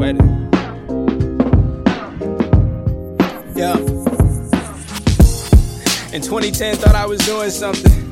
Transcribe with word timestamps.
Yeah. 0.00 0.16
In 6.14 6.22
2010, 6.22 6.76
thought 6.76 6.94
I 6.94 7.04
was 7.04 7.18
doing 7.26 7.50
something. 7.50 8.09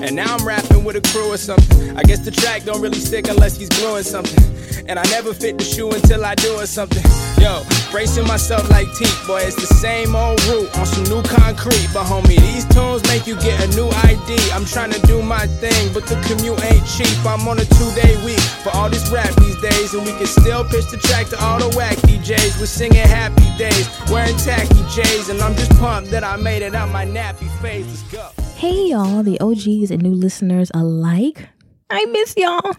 And 0.00 0.14
now 0.14 0.36
I'm 0.36 0.46
rapping 0.46 0.84
with 0.84 0.96
a 0.96 1.00
crew 1.10 1.32
or 1.32 1.36
something. 1.36 1.96
I 1.96 2.02
guess 2.02 2.20
the 2.20 2.30
track 2.30 2.62
don't 2.62 2.80
really 2.80 3.00
stick 3.00 3.28
unless 3.28 3.56
he's 3.56 3.68
gluing 3.68 4.04
something. 4.04 4.44
And 4.86 4.98
I 4.98 5.02
never 5.10 5.34
fit 5.34 5.58
the 5.58 5.64
shoe 5.64 5.90
until 5.90 6.24
I 6.24 6.34
do 6.36 6.54
or 6.54 6.66
something. 6.66 7.02
Yo, 7.42 7.62
bracing 7.90 8.26
myself 8.26 8.68
like 8.70 8.86
teeth, 8.94 9.26
boy, 9.26 9.40
it's 9.42 9.56
the 9.56 9.66
same 9.74 10.14
old 10.14 10.42
route 10.46 10.70
on 10.78 10.86
some 10.86 11.04
new 11.04 11.22
concrete. 11.22 11.88
But 11.92 12.06
homie, 12.06 12.38
these 12.38 12.64
tunes 12.70 13.02
make 13.10 13.26
you 13.26 13.34
get 13.42 13.58
a 13.58 13.68
new 13.76 13.88
ID. 14.06 14.38
I'm 14.54 14.64
trying 14.64 14.92
to 14.92 15.00
do 15.06 15.20
my 15.20 15.46
thing, 15.58 15.92
but 15.92 16.06
the 16.06 16.14
commute 16.30 16.62
ain't 16.64 16.86
cheap. 16.86 17.18
I'm 17.26 17.46
on 17.48 17.58
a 17.58 17.66
two 17.66 17.90
day 17.98 18.14
week 18.24 18.40
for 18.62 18.70
all 18.76 18.88
this 18.88 19.10
rap 19.10 19.34
these 19.42 19.60
days. 19.60 19.94
And 19.94 20.06
we 20.06 20.12
can 20.12 20.26
still 20.26 20.62
pitch 20.64 20.90
the 20.90 20.98
track 20.98 21.26
to 21.34 21.42
all 21.42 21.58
the 21.58 21.74
whack 21.76 21.96
DJs. 22.06 22.60
We're 22.60 22.66
singing 22.66 23.02
happy 23.02 23.50
days, 23.58 23.90
wearing 24.10 24.36
tacky 24.38 24.78
J's. 24.94 25.28
And 25.28 25.42
I'm 25.42 25.54
just 25.54 25.74
pumped 25.78 26.12
that 26.12 26.22
I 26.22 26.36
made 26.36 26.62
it 26.62 26.74
out 26.74 26.88
my 26.90 27.04
nappy 27.04 27.50
face. 27.60 27.86
Let's 27.86 28.02
go. 28.36 28.47
Hey 28.58 28.88
y'all, 28.88 29.22
the 29.22 29.38
OGs 29.38 29.92
and 29.92 30.02
new 30.02 30.14
listeners 30.14 30.72
alike. 30.74 31.48
I 31.90 32.04
miss 32.06 32.34
y'all. 32.36 32.74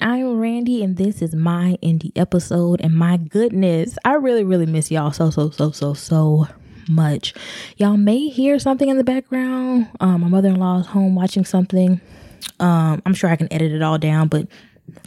I'm 0.00 0.38
Randie, 0.40 0.82
and 0.82 0.96
this 0.96 1.20
is 1.20 1.34
my 1.34 1.76
indie 1.82 2.12
episode. 2.16 2.80
And 2.80 2.94
my 2.94 3.18
goodness, 3.18 3.98
I 4.06 4.14
really, 4.14 4.42
really 4.42 4.64
miss 4.64 4.90
y'all 4.90 5.12
so, 5.12 5.28
so, 5.28 5.50
so, 5.50 5.70
so, 5.70 5.92
so 5.92 6.48
much. 6.88 7.34
Y'all 7.76 7.98
may 7.98 8.28
hear 8.28 8.58
something 8.58 8.88
in 8.88 8.96
the 8.96 9.04
background. 9.04 9.88
Um, 10.00 10.22
my 10.22 10.28
mother 10.28 10.48
in 10.48 10.56
law 10.56 10.78
is 10.78 10.86
home 10.86 11.14
watching 11.14 11.44
something. 11.44 12.00
Um, 12.58 13.02
I'm 13.04 13.12
sure 13.12 13.28
I 13.28 13.36
can 13.36 13.52
edit 13.52 13.72
it 13.72 13.82
all 13.82 13.98
down, 13.98 14.28
but 14.28 14.48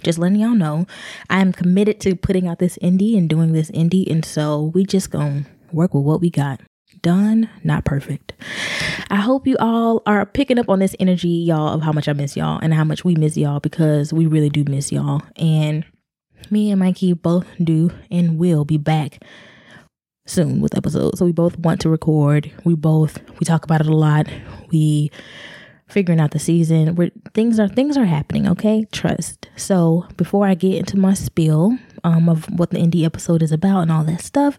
just 0.03 0.19
letting 0.19 0.39
y'all 0.39 0.51
know, 0.51 0.85
I'm 1.31 1.51
committed 1.51 1.99
to 2.01 2.15
putting 2.15 2.47
out 2.47 2.59
this 2.59 2.77
indie 2.77 3.17
and 3.17 3.27
doing 3.27 3.53
this 3.53 3.71
indie. 3.71 4.07
And 4.07 4.23
so 4.23 4.71
we 4.75 4.85
just 4.85 5.09
gonna 5.09 5.47
work 5.71 5.95
with 5.95 6.03
what 6.03 6.21
we 6.21 6.29
got 6.29 6.61
done, 7.01 7.49
not 7.63 7.85
perfect. 7.85 8.33
I 9.09 9.17
hope 9.17 9.47
you 9.47 9.57
all 9.59 10.01
are 10.05 10.25
picking 10.25 10.59
up 10.59 10.69
on 10.69 10.79
this 10.79 10.95
energy, 10.99 11.27
y'all, 11.27 11.73
of 11.73 11.81
how 11.81 11.91
much 11.91 12.07
I 12.07 12.13
miss 12.13 12.35
y'all 12.35 12.59
and 12.61 12.73
how 12.73 12.83
much 12.83 13.03
we 13.03 13.15
miss 13.15 13.37
y'all 13.37 13.59
because 13.59 14.13
we 14.13 14.25
really 14.25 14.49
do 14.49 14.63
miss 14.63 14.91
y'all. 14.91 15.21
And 15.35 15.85
me 16.49 16.71
and 16.71 16.79
Mikey 16.79 17.13
both 17.13 17.45
do 17.63 17.91
and 18.09 18.37
will 18.37 18.65
be 18.65 18.77
back 18.77 19.23
soon 20.25 20.61
with 20.61 20.77
episodes. 20.77 21.19
So 21.19 21.25
we 21.25 21.31
both 21.31 21.57
want 21.59 21.81
to 21.81 21.89
record. 21.89 22.51
We 22.63 22.75
both 22.75 23.19
we 23.39 23.45
talk 23.45 23.65
about 23.65 23.81
it 23.81 23.87
a 23.87 23.95
lot. 23.95 24.27
We 24.71 25.11
figuring 25.91 26.19
out 26.19 26.31
the 26.31 26.39
season. 26.39 26.95
Where 26.95 27.11
things 27.33 27.59
are 27.59 27.67
things 27.67 27.97
are 27.97 28.05
happening, 28.05 28.47
okay? 28.47 28.85
Trust. 28.91 29.49
So 29.55 30.07
before 30.17 30.47
I 30.47 30.53
get 30.53 30.75
into 30.75 30.97
my 30.97 31.13
spiel 31.13 31.77
um, 32.03 32.29
of 32.29 32.45
what 32.49 32.71
the 32.71 32.77
indie 32.77 33.05
episode 33.05 33.43
is 33.43 33.51
about 33.51 33.81
and 33.81 33.91
all 33.91 34.03
that 34.05 34.21
stuff, 34.21 34.57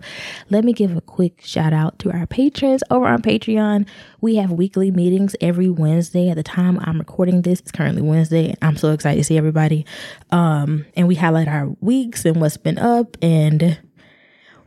let 0.50 0.65
me 0.65 0.72
give 0.72 0.97
a 0.97 1.00
quick 1.00 1.41
shout 1.43 1.72
out 1.72 1.98
to 2.00 2.12
our 2.12 2.26
patrons 2.26 2.82
over 2.91 3.06
on 3.06 3.22
Patreon. 3.22 3.87
We 4.20 4.37
have 4.37 4.53
weekly 4.53 4.91
meetings 4.91 5.34
every 5.41 5.70
Wednesday. 5.70 6.28
At 6.28 6.37
the 6.37 6.43
time 6.43 6.78
I'm 6.82 6.98
recording 6.98 7.43
this, 7.43 7.60
it's 7.60 7.72
currently 7.72 8.03
Wednesday. 8.03 8.54
I'm 8.62 8.76
so 8.76 8.93
excited 8.93 9.19
to 9.19 9.25
see 9.25 9.38
everybody. 9.38 9.87
Um, 10.31 10.87
and 10.97 11.09
we 11.09 11.14
highlight 11.14 11.49
our 11.49 11.69
weeks 11.81 12.25
and 12.25 12.41
what's 12.41 12.56
been 12.56 12.78
up 12.78 13.16
and 13.22 13.78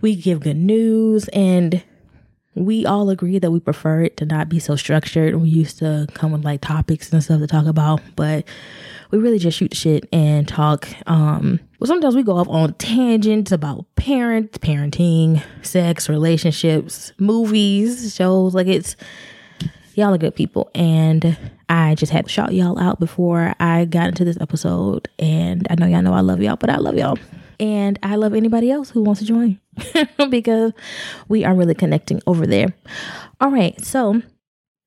we 0.01 0.15
give 0.15 0.41
good 0.41 0.57
news 0.57 1.27
and 1.29 1.83
we 2.55 2.85
all 2.85 3.09
agree 3.09 3.37
that 3.37 3.51
we 3.51 3.59
prefer 3.59 4.01
it 4.01 4.17
to 4.17 4.25
not 4.25 4.47
be 4.49 4.59
so 4.59 4.75
structured. 4.75 5.35
We 5.35 5.49
used 5.49 5.77
to 5.79 6.07
come 6.13 6.31
with 6.31 6.45
like 6.45 6.61
topics 6.61 7.11
and 7.11 7.23
stuff 7.23 7.39
to 7.41 7.47
talk 7.47 7.65
about, 7.65 8.01
but 8.15 8.47
we 9.11 9.19
really 9.19 9.39
just 9.39 9.57
shoot 9.57 9.75
shit 9.75 10.07
and 10.11 10.47
talk. 10.47 10.87
Um, 11.07 11.59
well, 11.79 11.87
sometimes 11.87 12.15
we 12.15 12.23
go 12.23 12.37
off 12.37 12.47
on 12.47 12.73
tangents 12.75 13.51
about 13.51 13.85
parents, 13.95 14.57
parenting, 14.57 15.43
sex, 15.61 16.07
relationships, 16.07 17.11
movies, 17.19 18.15
shows. 18.15 18.55
Like 18.55 18.67
it's 18.67 18.95
y'all 19.95 20.13
are 20.13 20.17
good 20.17 20.35
people, 20.35 20.71
and 20.73 21.37
I 21.67 21.95
just 21.95 22.11
had 22.11 22.25
to 22.25 22.31
shout 22.31 22.53
y'all 22.53 22.79
out 22.79 22.99
before 22.99 23.53
I 23.59 23.85
got 23.85 24.07
into 24.07 24.23
this 24.23 24.37
episode. 24.39 25.09
And 25.19 25.67
I 25.69 25.75
know 25.75 25.87
y'all 25.87 26.01
know 26.01 26.13
I 26.13 26.21
love 26.21 26.41
y'all, 26.41 26.55
but 26.55 26.69
I 26.69 26.77
love 26.77 26.95
y'all. 26.95 27.17
And 27.59 27.99
I 28.03 28.15
love 28.15 28.33
anybody 28.33 28.71
else 28.71 28.89
who 28.89 29.01
wants 29.01 29.21
to 29.21 29.25
join 29.25 29.59
because 30.29 30.73
we 31.27 31.43
are 31.45 31.53
really 31.53 31.75
connecting 31.75 32.21
over 32.27 32.45
there. 32.45 32.73
All 33.39 33.51
right. 33.51 33.79
So 33.83 34.21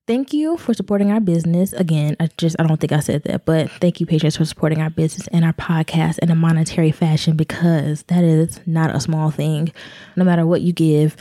thank 0.07 0.33
you 0.33 0.57
for 0.57 0.73
supporting 0.73 1.11
our 1.11 1.19
business. 1.19 1.73
Again, 1.73 2.15
I 2.19 2.29
just, 2.37 2.55
I 2.59 2.63
don't 2.63 2.79
think 2.79 2.91
I 2.91 2.99
said 2.99 3.23
that, 3.23 3.45
but 3.45 3.69
thank 3.81 3.99
you, 3.99 4.05
patrons, 4.05 4.37
for 4.37 4.45
supporting 4.45 4.81
our 4.81 4.89
business 4.89 5.27
and 5.27 5.45
our 5.45 5.53
podcast 5.53 6.19
in 6.19 6.31
a 6.31 6.35
monetary 6.35 6.91
fashion 6.91 7.35
because 7.35 8.03
that 8.03 8.23
is 8.23 8.59
not 8.65 8.95
a 8.95 8.99
small 8.99 9.31
thing. 9.31 9.71
No 10.15 10.23
matter 10.23 10.45
what 10.45 10.61
you 10.61 10.73
give, 10.73 11.15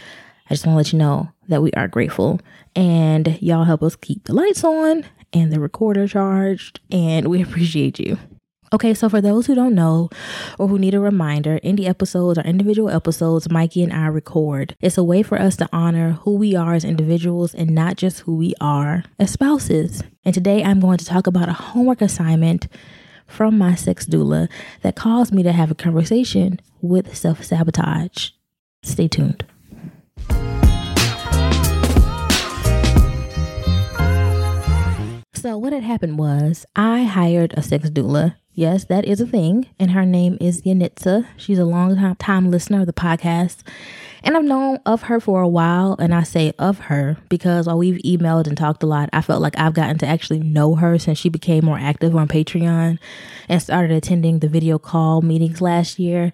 I 0.48 0.54
just 0.54 0.66
want 0.66 0.74
to 0.74 0.78
let 0.78 0.92
you 0.92 0.98
know 0.98 1.28
that 1.48 1.62
we 1.62 1.70
are 1.72 1.88
grateful 1.88 2.40
and 2.74 3.38
y'all 3.42 3.64
help 3.64 3.82
us 3.82 3.96
keep 3.96 4.24
the 4.24 4.34
lights 4.34 4.64
on 4.64 5.04
and 5.32 5.52
the 5.52 5.60
recorder 5.60 6.06
charged, 6.08 6.80
and 6.90 7.28
we 7.28 7.42
appreciate 7.42 7.98
you. 7.98 8.18
Okay, 8.70 8.92
so 8.92 9.08
for 9.08 9.22
those 9.22 9.46
who 9.46 9.54
don't 9.54 9.74
know 9.74 10.10
or 10.58 10.68
who 10.68 10.78
need 10.78 10.92
a 10.92 11.00
reminder, 11.00 11.58
indie 11.64 11.88
episodes 11.88 12.38
are 12.38 12.44
individual 12.44 12.90
episodes 12.90 13.50
Mikey 13.50 13.82
and 13.82 13.92
I 13.92 14.08
record. 14.08 14.76
It's 14.80 14.98
a 14.98 15.04
way 15.04 15.22
for 15.22 15.40
us 15.40 15.56
to 15.56 15.68
honor 15.72 16.12
who 16.22 16.34
we 16.36 16.54
are 16.54 16.74
as 16.74 16.84
individuals 16.84 17.54
and 17.54 17.70
not 17.70 17.96
just 17.96 18.20
who 18.20 18.36
we 18.36 18.54
are 18.60 19.04
as 19.18 19.30
spouses. 19.30 20.02
And 20.24 20.34
today 20.34 20.62
I'm 20.62 20.80
going 20.80 20.98
to 20.98 21.06
talk 21.06 21.26
about 21.26 21.48
a 21.48 21.54
homework 21.54 22.02
assignment 22.02 22.68
from 23.26 23.56
my 23.56 23.74
sex 23.74 24.04
doula 24.04 24.50
that 24.82 24.96
caused 24.96 25.32
me 25.32 25.42
to 25.42 25.52
have 25.52 25.70
a 25.70 25.74
conversation 25.74 26.60
with 26.82 27.16
self 27.16 27.42
sabotage. 27.42 28.30
Stay 28.82 29.08
tuned. 29.08 29.46
So, 35.34 35.56
what 35.56 35.72
had 35.72 35.84
happened 35.84 36.18
was 36.18 36.66
I 36.74 37.04
hired 37.04 37.54
a 37.56 37.62
sex 37.62 37.88
doula. 37.90 38.34
Yes, 38.58 38.86
that 38.86 39.04
is 39.04 39.20
a 39.20 39.26
thing. 39.26 39.68
And 39.78 39.92
her 39.92 40.04
name 40.04 40.36
is 40.40 40.62
Yanitza. 40.62 41.28
She's 41.36 41.60
a 41.60 41.64
long 41.64 42.16
time, 42.16 42.50
listener 42.50 42.80
of 42.80 42.88
the 42.88 42.92
podcast. 42.92 43.58
And 44.24 44.36
I've 44.36 44.42
known 44.42 44.80
of 44.84 45.02
her 45.02 45.20
for 45.20 45.42
a 45.42 45.48
while. 45.48 45.94
And 46.00 46.12
I 46.12 46.24
say 46.24 46.52
of 46.58 46.80
her 46.80 47.18
because 47.28 47.68
while 47.68 47.78
we've 47.78 48.02
emailed 48.02 48.48
and 48.48 48.58
talked 48.58 48.82
a 48.82 48.86
lot, 48.86 49.10
I 49.12 49.20
felt 49.20 49.42
like 49.42 49.56
I've 49.56 49.74
gotten 49.74 49.96
to 49.98 50.08
actually 50.08 50.40
know 50.40 50.74
her 50.74 50.98
since 50.98 51.18
she 51.18 51.28
became 51.28 51.66
more 51.66 51.78
active 51.78 52.16
on 52.16 52.26
Patreon 52.26 52.98
and 53.48 53.62
started 53.62 53.92
attending 53.92 54.40
the 54.40 54.48
video 54.48 54.76
call 54.76 55.22
meetings 55.22 55.60
last 55.60 56.00
year. 56.00 56.32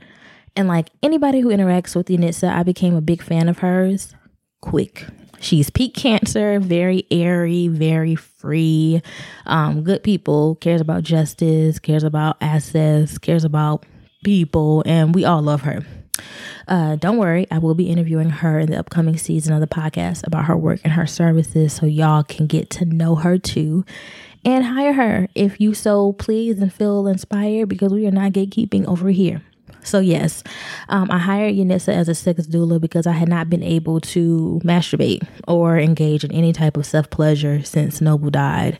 And 0.56 0.66
like 0.66 0.88
anybody 1.02 1.40
who 1.40 1.50
interacts 1.50 1.94
with 1.94 2.06
Yanitza, 2.06 2.50
I 2.50 2.62
became 2.62 2.96
a 2.96 3.02
big 3.02 3.20
fan 3.20 3.50
of 3.50 3.58
hers 3.58 4.14
quick. 4.62 5.04
She's 5.40 5.70
peak 5.70 5.94
cancer, 5.94 6.58
very 6.60 7.06
airy, 7.10 7.68
very 7.68 8.14
free, 8.14 9.02
um, 9.46 9.82
good 9.82 10.02
people, 10.02 10.56
cares 10.56 10.80
about 10.80 11.02
justice, 11.02 11.78
cares 11.78 12.04
about 12.04 12.36
assets, 12.40 13.18
cares 13.18 13.44
about 13.44 13.84
people, 14.24 14.82
and 14.86 15.14
we 15.14 15.24
all 15.24 15.42
love 15.42 15.62
her. 15.62 15.84
Uh, 16.66 16.96
don't 16.96 17.18
worry, 17.18 17.46
I 17.50 17.58
will 17.58 17.74
be 17.74 17.90
interviewing 17.90 18.30
her 18.30 18.58
in 18.58 18.70
the 18.70 18.78
upcoming 18.78 19.18
season 19.18 19.52
of 19.52 19.60
the 19.60 19.66
podcast 19.66 20.26
about 20.26 20.46
her 20.46 20.56
work 20.56 20.80
and 20.84 20.92
her 20.94 21.06
services 21.06 21.74
so 21.74 21.86
y'all 21.86 22.22
can 22.22 22.46
get 22.46 22.70
to 22.70 22.84
know 22.84 23.16
her 23.16 23.36
too 23.36 23.84
and 24.44 24.64
hire 24.64 24.92
her 24.92 25.28
if 25.34 25.60
you 25.60 25.74
so 25.74 26.12
please 26.12 26.58
and 26.60 26.72
feel 26.72 27.06
inspired 27.06 27.68
because 27.68 27.92
we 27.92 28.06
are 28.06 28.10
not 28.10 28.32
gatekeeping 28.32 28.86
over 28.86 29.10
here. 29.10 29.42
So 29.84 30.00
yes, 30.00 30.42
um, 30.88 31.10
I 31.10 31.18
hired 31.18 31.54
Yanitza 31.54 31.92
as 31.92 32.08
a 32.08 32.14
sex 32.14 32.46
doula 32.46 32.80
because 32.80 33.06
I 33.06 33.12
had 33.12 33.28
not 33.28 33.48
been 33.48 33.62
able 33.62 34.00
to 34.00 34.60
masturbate 34.64 35.26
or 35.46 35.78
engage 35.78 36.24
in 36.24 36.32
any 36.32 36.52
type 36.52 36.76
of 36.76 36.86
self 36.86 37.10
pleasure 37.10 37.62
since 37.62 38.00
Noble 38.00 38.30
died. 38.30 38.78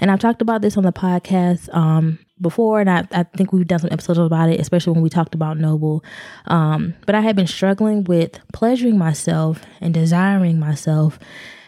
And 0.00 0.10
I've 0.10 0.18
talked 0.18 0.42
about 0.42 0.62
this 0.62 0.76
on 0.76 0.82
the 0.82 0.92
podcast 0.92 1.72
um, 1.72 2.18
before, 2.40 2.80
and 2.80 2.90
I, 2.90 3.06
I, 3.12 3.22
think 3.22 3.52
we've 3.52 3.68
done 3.68 3.78
some 3.78 3.92
episodes 3.92 4.18
about 4.18 4.48
it, 4.48 4.58
especially 4.58 4.94
when 4.94 5.02
we 5.02 5.08
talked 5.08 5.36
about 5.36 5.58
Noble. 5.58 6.04
Um, 6.46 6.94
but 7.06 7.14
I 7.14 7.20
had 7.20 7.36
been 7.36 7.46
struggling 7.46 8.02
with 8.02 8.40
pleasuring 8.52 8.98
myself 8.98 9.62
and 9.80 9.94
desiring 9.94 10.58
myself 10.58 11.20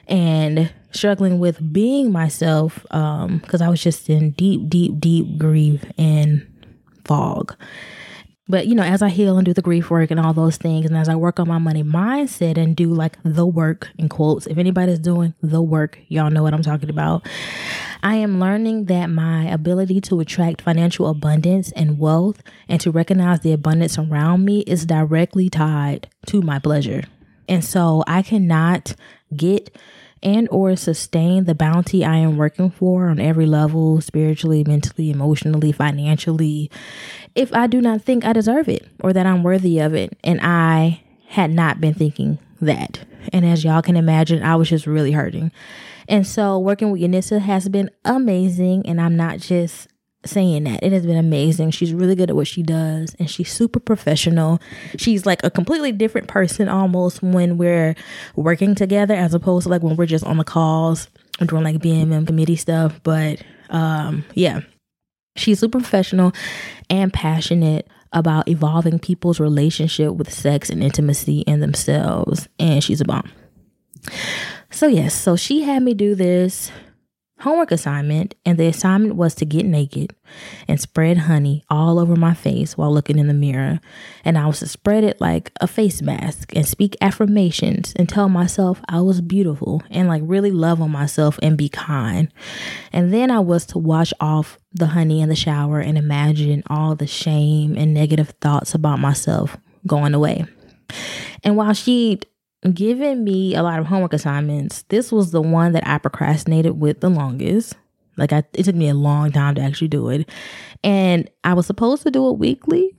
and 0.09 0.73
struggling 0.91 1.39
with 1.39 1.73
being 1.73 2.11
myself 2.11 2.83
because 2.83 3.61
um, 3.61 3.63
I 3.63 3.69
was 3.69 3.81
just 3.81 4.11
in 4.11 4.33
deep, 4.33 4.69
deep, 4.69 4.99
deep 4.99 5.39
grief 5.39 5.85
and 5.97 6.45
fog. 7.05 7.55
But 8.47 8.67
you 8.67 8.75
know, 8.75 8.83
as 8.83 9.01
I 9.01 9.09
heal 9.09 9.39
and 9.39 9.47
do 9.47 9.55
the 9.55 9.63
grief 9.63 9.91
work 9.91 10.11
and 10.11 10.21
all 10.21 10.35
those 10.35 10.59
things, 10.59 10.85
and 10.87 10.97
as 10.97 11.09
I 11.09 11.17
work 11.17 11.41
on 11.41 11.49
my 11.49 11.59
money 11.59 11.83
mindset 11.83 12.59
and 12.59 12.77
do 12.77 12.93
like 12.93 13.17
the 13.25 13.47
work 13.47 13.89
in 13.99 14.09
quotes, 14.11 14.47
if 14.47 14.59
anybody's 14.59 14.99
doing 14.99 15.35
the 15.43 15.63
work, 15.63 15.99
y'all 16.09 16.31
know 16.31 16.43
what 16.43 16.53
I'm 16.53 16.63
talking 16.63 16.91
about. 16.91 17.27
I 18.03 18.17
am 18.17 18.39
learning 18.39 18.85
that 18.87 19.07
my 19.07 19.45
ability 19.47 20.03
to 20.03 20.21
attract 20.21 20.61
financial 20.61 21.09
abundance 21.09 21.73
and 21.73 21.99
wealth 21.99 22.43
and 22.69 22.79
to 22.83 22.91
recognize 22.91 23.41
the 23.41 23.53
abundance 23.53 23.97
around 23.97 24.45
me 24.45 24.61
is 24.61 24.85
directly 24.85 25.49
tied 25.49 26.09
to 26.27 26.43
my 26.43 26.59
pleasure. 26.59 27.05
And 27.49 27.65
so 27.65 28.05
I 28.07 28.21
cannot 28.21 28.95
get 29.35 29.75
and 30.25 30.49
or 30.51 30.75
sustain 30.75 31.45
the 31.45 31.55
bounty 31.55 32.05
I 32.05 32.17
am 32.17 32.37
working 32.37 32.71
for 32.71 33.09
on 33.09 33.21
every 33.21 33.47
level, 33.47 34.01
spiritually, 34.01 34.65
mentally, 34.67 35.11
emotionally, 35.11 35.71
financially, 35.71 36.71
if 37.35 37.53
I 37.55 37.67
do 37.67 37.81
not 37.81 38.03
think 38.03 38.25
I 38.25 38.33
deserve 38.33 38.69
it 38.69 38.89
or 39.01 39.13
that 39.13 39.27
I'm 39.27 39.43
worthy 39.43 39.79
of 39.79 39.95
it. 39.95 40.17
And 40.25 40.41
I 40.43 41.03
had 41.29 41.51
not 41.51 41.81
been 41.81 41.95
thinking 41.95 42.39
that. 42.61 43.01
And 43.33 43.45
as 43.45 43.65
y'all 43.65 43.83
can 43.83 43.97
imagine, 43.97 44.43
I 44.43 44.57
was 44.57 44.71
just 44.71 44.87
really 44.87 45.13
hurting. 45.13 45.53
And 46.09 46.27
so 46.27 46.59
working 46.59 46.91
with 46.91 47.01
Yanitza 47.01 47.41
has 47.41 47.69
been 47.69 47.91
amazing. 48.05 48.87
And 48.87 49.01
I'm 49.01 49.17
not 49.17 49.39
just 49.39 49.89
saying 50.29 50.65
that. 50.65 50.83
It 50.83 50.93
has 50.93 51.07
been 51.07 51.17
amazing. 51.17 51.71
She's 51.71 51.93
really 51.93 52.15
good 52.15 52.31
at 52.31 52.37
what 52.37 52.47
she 52.47 52.63
does 52.63 53.15
and 53.19 53.31
she's 53.31 53.53
super 53.53 53.81
professional. 53.81 54.61
She's 54.97 55.27
like 55.27 55.43
a 55.45 55.51
completely 55.51 55.93
different 55.93 56.29
person 56.29 56.69
almost 56.69 57.23
when 57.23 57.59
we're 57.59 57.95
working 58.37 58.75
together 58.75 59.15
as 59.15 59.35
opposed 59.35 59.65
to 59.65 59.71
like 59.71 59.83
when 59.83 59.97
we're 59.97 60.07
just 60.07 60.25
on 60.25 60.39
the 60.39 60.45
calls 60.45 61.09
and 61.41 61.49
doing 61.49 61.65
like 61.65 61.77
BMM 61.77 62.27
committee 62.27 62.57
stuff. 62.57 63.01
But 63.03 63.43
um 63.71 64.25
yeah. 64.35 64.61
She's 65.37 65.59
super 65.59 65.81
professional 65.81 66.33
and 66.89 67.13
passionate 67.13 67.89
about 68.13 68.49
evolving 68.49 69.01
people's 69.01 69.41
relationship 69.41 70.13
with 70.13 70.33
sex 70.33 70.71
and 70.71 70.83
intimacy 70.83 71.41
in 71.41 71.59
themselves. 71.59 72.49
And 72.59 72.83
she's 72.83 73.01
a 73.01 73.05
bomb. 73.05 73.31
So, 74.71 74.87
yes, 74.87 75.15
so 75.15 75.37
she 75.37 75.63
had 75.63 75.83
me 75.83 75.95
do 75.95 76.15
this 76.15 76.71
homework 77.41 77.73
assignment, 77.73 78.35
and 78.47 78.59
the 78.59 78.67
assignment 78.67 79.17
was 79.17 79.35
to 79.35 79.45
get 79.45 79.67
naked 79.67 80.15
and 80.69 80.81
spread 80.81 81.19
honey 81.19 81.65
all 81.69 81.99
over 81.99 82.17
my 82.17 82.33
face 82.33 82.77
while 82.77 82.93
looking 82.93 83.19
in 83.19 83.27
the 83.27 83.35
mirror. 83.35 83.81
And 84.25 84.39
I 84.39 84.47
was 84.47 84.61
to 84.61 84.69
spread 84.69 85.05
it 85.05 85.21
like 85.21 85.53
a 85.61 85.67
face 85.67 86.01
mask 86.01 86.55
and 86.55 86.67
speak 86.67 86.97
affirmations 87.01 87.93
and 87.97 88.09
tell 88.09 88.29
myself 88.29 88.81
I 88.89 89.01
was 89.01 89.21
beautiful 89.21 89.83
and 89.91 90.09
like 90.09 90.23
really 90.25 90.51
love 90.51 90.81
on 90.81 90.91
myself 90.91 91.39
and 91.43 91.59
be 91.59 91.69
kind. 91.69 92.29
And 92.93 93.13
then 93.13 93.31
I 93.31 93.41
was 93.41 93.67
to 93.67 93.79
wash 93.79 94.13
off 94.21 94.59
the 94.73 94.87
honey 94.87 95.21
in 95.21 95.29
the 95.29 95.37
shower 95.37 95.81
and 95.81 95.99
imagine 95.99 96.63
all 96.71 96.95
the 96.95 97.07
shame 97.07 97.77
and 97.77 97.93
negative 97.93 98.33
thoughts 98.41 98.75
about 98.75 99.01
myself 99.01 99.57
going 99.87 100.15
away. 100.15 100.47
And 101.43 101.57
while 101.57 101.75
she 101.75 102.21
given 102.73 103.25
me 103.25 103.55
a 103.55 103.63
lot 103.63 103.79
of 103.79 103.87
homework 103.87 104.13
assignments. 104.13 104.83
This 104.89 105.13
was 105.13 105.31
the 105.31 105.43
one 105.43 105.73
that 105.73 105.87
I 105.87 105.99
procrastinated 105.99 106.81
with 106.81 107.01
the 107.01 107.11
longest. 107.11 107.75
Like 108.17 108.33
I, 108.33 108.45
it 108.55 108.65
took 108.65 108.75
me 108.75 108.89
a 108.89 108.95
long 108.95 109.33
time 109.33 109.55
to 109.57 109.61
actually 109.61 109.89
do 109.89 110.09
it. 110.09 110.29
And 110.83 111.29
I 111.43 111.55
was 111.55 111.67
supposed 111.67 112.03
to 112.05 112.11
do 112.11 112.29
it 112.31 112.39
weekly, 112.39 112.95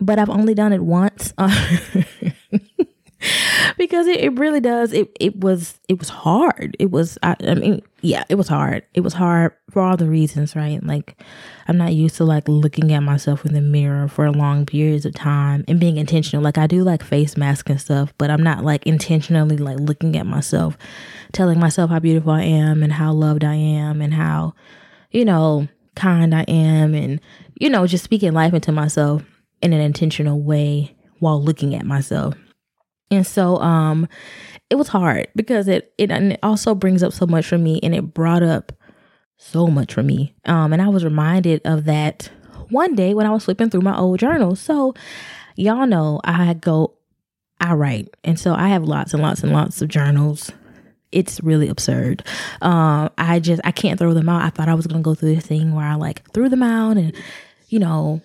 but 0.00 0.18
I've 0.18 0.30
only 0.30 0.54
done 0.54 0.72
it 0.72 0.82
once. 0.82 1.32
because 3.78 4.06
it, 4.06 4.20
it 4.20 4.38
really 4.38 4.60
does 4.60 4.92
it 4.92 5.14
it 5.20 5.36
was 5.40 5.78
it 5.88 5.98
was 5.98 6.08
hard. 6.08 6.76
It 6.78 6.90
was 6.90 7.18
I, 7.22 7.36
I 7.40 7.54
mean 7.54 7.82
yeah 8.00 8.24
it 8.28 8.34
was 8.36 8.48
hard. 8.48 8.84
It 8.94 9.00
was 9.00 9.14
hard 9.14 9.52
for 9.70 9.82
all 9.82 9.96
the 9.96 10.08
reasons 10.08 10.54
right? 10.54 10.82
Like 10.82 11.20
i'm 11.66 11.78
not 11.78 11.94
used 11.94 12.16
to 12.16 12.24
like 12.24 12.46
looking 12.48 12.92
at 12.92 13.00
myself 13.00 13.44
in 13.46 13.54
the 13.54 13.60
mirror 13.60 14.06
for 14.08 14.30
long 14.30 14.66
periods 14.66 15.06
of 15.06 15.14
time 15.14 15.64
and 15.68 15.80
being 15.80 15.96
intentional. 15.96 16.42
Like 16.42 16.58
i 16.58 16.66
do 16.66 16.82
like 16.82 17.02
face 17.02 17.36
mask 17.36 17.70
and 17.70 17.80
stuff 17.80 18.12
but 18.18 18.30
i'm 18.30 18.42
not 18.42 18.64
like 18.64 18.86
intentionally 18.86 19.56
like 19.56 19.78
looking 19.78 20.16
at 20.16 20.26
myself 20.26 20.76
telling 21.32 21.58
myself 21.58 21.90
how 21.90 21.98
beautiful 21.98 22.32
i 22.32 22.42
am 22.42 22.82
and 22.82 22.92
how 22.92 23.12
loved 23.12 23.44
i 23.44 23.54
am 23.54 24.00
and 24.00 24.14
how 24.14 24.54
you 25.10 25.24
know 25.24 25.66
kind 25.94 26.34
i 26.34 26.42
am 26.42 26.94
and 26.94 27.20
you 27.60 27.70
know 27.70 27.86
just 27.86 28.04
speaking 28.04 28.32
life 28.32 28.52
into 28.52 28.72
myself 28.72 29.22
in 29.62 29.72
an 29.72 29.80
intentional 29.80 30.40
way 30.40 30.94
while 31.18 31.42
looking 31.42 31.74
at 31.74 31.86
myself 31.86 32.34
and 33.10 33.26
so 33.26 33.58
um 33.58 34.08
it 34.70 34.76
was 34.76 34.88
hard 34.88 35.28
because 35.36 35.68
it 35.68 35.92
it, 35.98 36.10
it 36.10 36.38
also 36.42 36.74
brings 36.74 37.02
up 37.02 37.12
so 37.12 37.26
much 37.26 37.46
for 37.46 37.58
me 37.58 37.80
and 37.82 37.94
it 37.94 38.14
brought 38.14 38.42
up 38.42 38.72
so 39.36 39.66
much 39.66 39.94
for 39.94 40.02
me. 40.02 40.34
Um 40.44 40.72
and 40.72 40.80
I 40.80 40.88
was 40.88 41.04
reminded 41.04 41.60
of 41.64 41.84
that 41.84 42.30
one 42.70 42.94
day 42.94 43.14
when 43.14 43.26
I 43.26 43.30
was 43.30 43.44
flipping 43.44 43.70
through 43.70 43.82
my 43.82 43.96
old 43.96 44.20
journals. 44.20 44.60
So 44.60 44.94
y'all 45.56 45.86
know 45.86 46.20
I 46.24 46.54
go 46.54 46.94
I 47.60 47.74
write. 47.74 48.14
And 48.24 48.38
so 48.38 48.54
I 48.54 48.68
have 48.68 48.84
lots 48.84 49.14
and 49.14 49.22
lots 49.22 49.42
and 49.42 49.52
lots 49.52 49.80
of 49.80 49.88
journals. 49.88 50.50
It's 51.12 51.40
really 51.42 51.68
absurd. 51.68 52.24
Um 52.62 53.10
I 53.18 53.38
just 53.38 53.60
I 53.64 53.70
can't 53.70 53.98
throw 53.98 54.14
them 54.14 54.28
out. 54.28 54.42
I 54.42 54.50
thought 54.50 54.68
I 54.68 54.74
was 54.74 54.86
gonna 54.86 55.02
go 55.02 55.14
through 55.14 55.34
this 55.34 55.46
thing 55.46 55.74
where 55.74 55.86
I 55.86 55.94
like 55.94 56.28
threw 56.32 56.48
them 56.48 56.62
out 56.62 56.96
and 56.96 57.14
you 57.68 57.78
know 57.78 58.22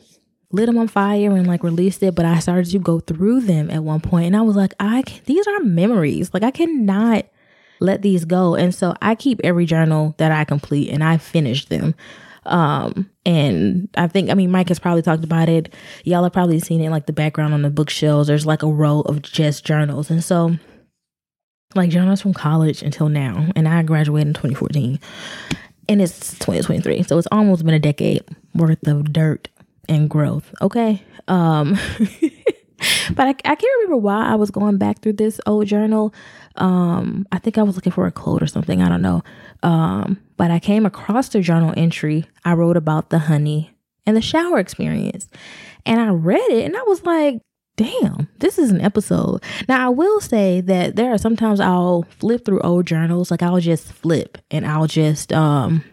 lit 0.51 0.65
them 0.65 0.77
on 0.77 0.87
fire 0.87 1.35
and 1.35 1.47
like 1.47 1.63
released 1.63 2.01
it 2.01 2.15
but 2.15 2.25
i 2.25 2.39
started 2.39 2.69
to 2.69 2.79
go 2.79 2.99
through 2.99 3.39
them 3.41 3.69
at 3.69 3.83
one 3.83 4.01
point 4.01 4.25
and 4.25 4.35
i 4.35 4.41
was 4.41 4.55
like 4.55 4.73
i 4.79 5.01
can, 5.03 5.21
these 5.25 5.47
are 5.47 5.59
memories. 5.59 6.33
Like 6.33 6.43
i 6.43 6.51
cannot 6.51 7.25
let 7.79 8.01
these 8.01 8.25
go 8.25 8.55
and 8.55 8.73
so 8.73 8.93
i 9.01 9.15
keep 9.15 9.39
every 9.43 9.65
journal 9.65 10.15
that 10.17 10.31
i 10.31 10.43
complete 10.43 10.89
and 10.89 11.03
i 11.03 11.17
finish 11.17 11.65
them. 11.65 11.95
Um 12.45 13.09
and 13.25 13.89
i 13.95 14.07
think 14.07 14.29
i 14.29 14.33
mean 14.33 14.51
mike 14.51 14.69
has 14.69 14.79
probably 14.79 15.01
talked 15.01 15.23
about 15.23 15.49
it. 15.49 15.73
Y'all 16.03 16.23
have 16.23 16.33
probably 16.33 16.59
seen 16.59 16.81
it 16.81 16.89
like 16.89 17.05
the 17.05 17.13
background 17.13 17.53
on 17.53 17.61
the 17.61 17.69
bookshelves. 17.69 18.27
There's 18.27 18.45
like 18.45 18.63
a 18.63 18.67
row 18.67 19.01
of 19.01 19.21
just 19.21 19.65
journals 19.65 20.09
and 20.09 20.23
so 20.23 20.57
like 21.75 21.91
journals 21.91 22.21
from 22.21 22.33
college 22.33 22.81
until 22.81 23.09
now 23.09 23.47
and 23.55 23.67
i 23.67 23.83
graduated 23.83 24.27
in 24.27 24.33
2014 24.33 24.99
and 25.87 26.01
it's 26.01 26.31
2023 26.39 27.03
so 27.03 27.15
it's 27.17 27.27
almost 27.31 27.63
been 27.63 27.75
a 27.75 27.79
decade 27.79 28.23
worth 28.55 28.87
of 28.87 29.13
dirt 29.13 29.47
and 29.89 30.09
growth. 30.09 30.53
Okay. 30.61 31.03
Um, 31.27 31.73
but 33.13 33.27
I, 33.27 33.29
I, 33.29 33.55
can't 33.55 33.63
remember 33.81 33.97
why 33.97 34.25
I 34.25 34.35
was 34.35 34.51
going 34.51 34.77
back 34.77 35.01
through 35.01 35.13
this 35.13 35.41
old 35.45 35.67
journal. 35.67 36.13
Um, 36.55 37.27
I 37.31 37.39
think 37.39 37.57
I 37.57 37.63
was 37.63 37.75
looking 37.75 37.91
for 37.91 38.07
a 38.07 38.11
quote 38.11 38.41
or 38.41 38.47
something. 38.47 38.81
I 38.81 38.89
don't 38.89 39.01
know. 39.01 39.23
Um, 39.63 40.19
but 40.37 40.51
I 40.51 40.59
came 40.59 40.85
across 40.85 41.29
the 41.29 41.41
journal 41.41 41.73
entry. 41.75 42.25
I 42.45 42.53
wrote 42.53 42.77
about 42.77 43.09
the 43.09 43.19
honey 43.19 43.75
and 44.05 44.15
the 44.15 44.21
shower 44.21 44.59
experience. 44.59 45.27
And 45.85 45.99
I 45.99 46.09
read 46.09 46.49
it 46.49 46.65
and 46.65 46.77
I 46.77 46.83
was 46.83 47.03
like, 47.03 47.41
damn, 47.75 48.27
this 48.39 48.57
is 48.57 48.71
an 48.71 48.81
episode. 48.81 49.41
Now, 49.67 49.85
I 49.85 49.89
will 49.89 50.19
say 50.19 50.61
that 50.61 50.95
there 50.95 51.13
are 51.13 51.17
sometimes 51.17 51.59
I'll 51.59 52.05
flip 52.19 52.43
through 52.43 52.59
old 52.61 52.85
journals. 52.85 53.31
Like 53.31 53.41
I'll 53.41 53.59
just 53.59 53.91
flip 53.91 54.37
and 54.51 54.65
I'll 54.65 54.87
just, 54.87 55.31
um, 55.31 55.83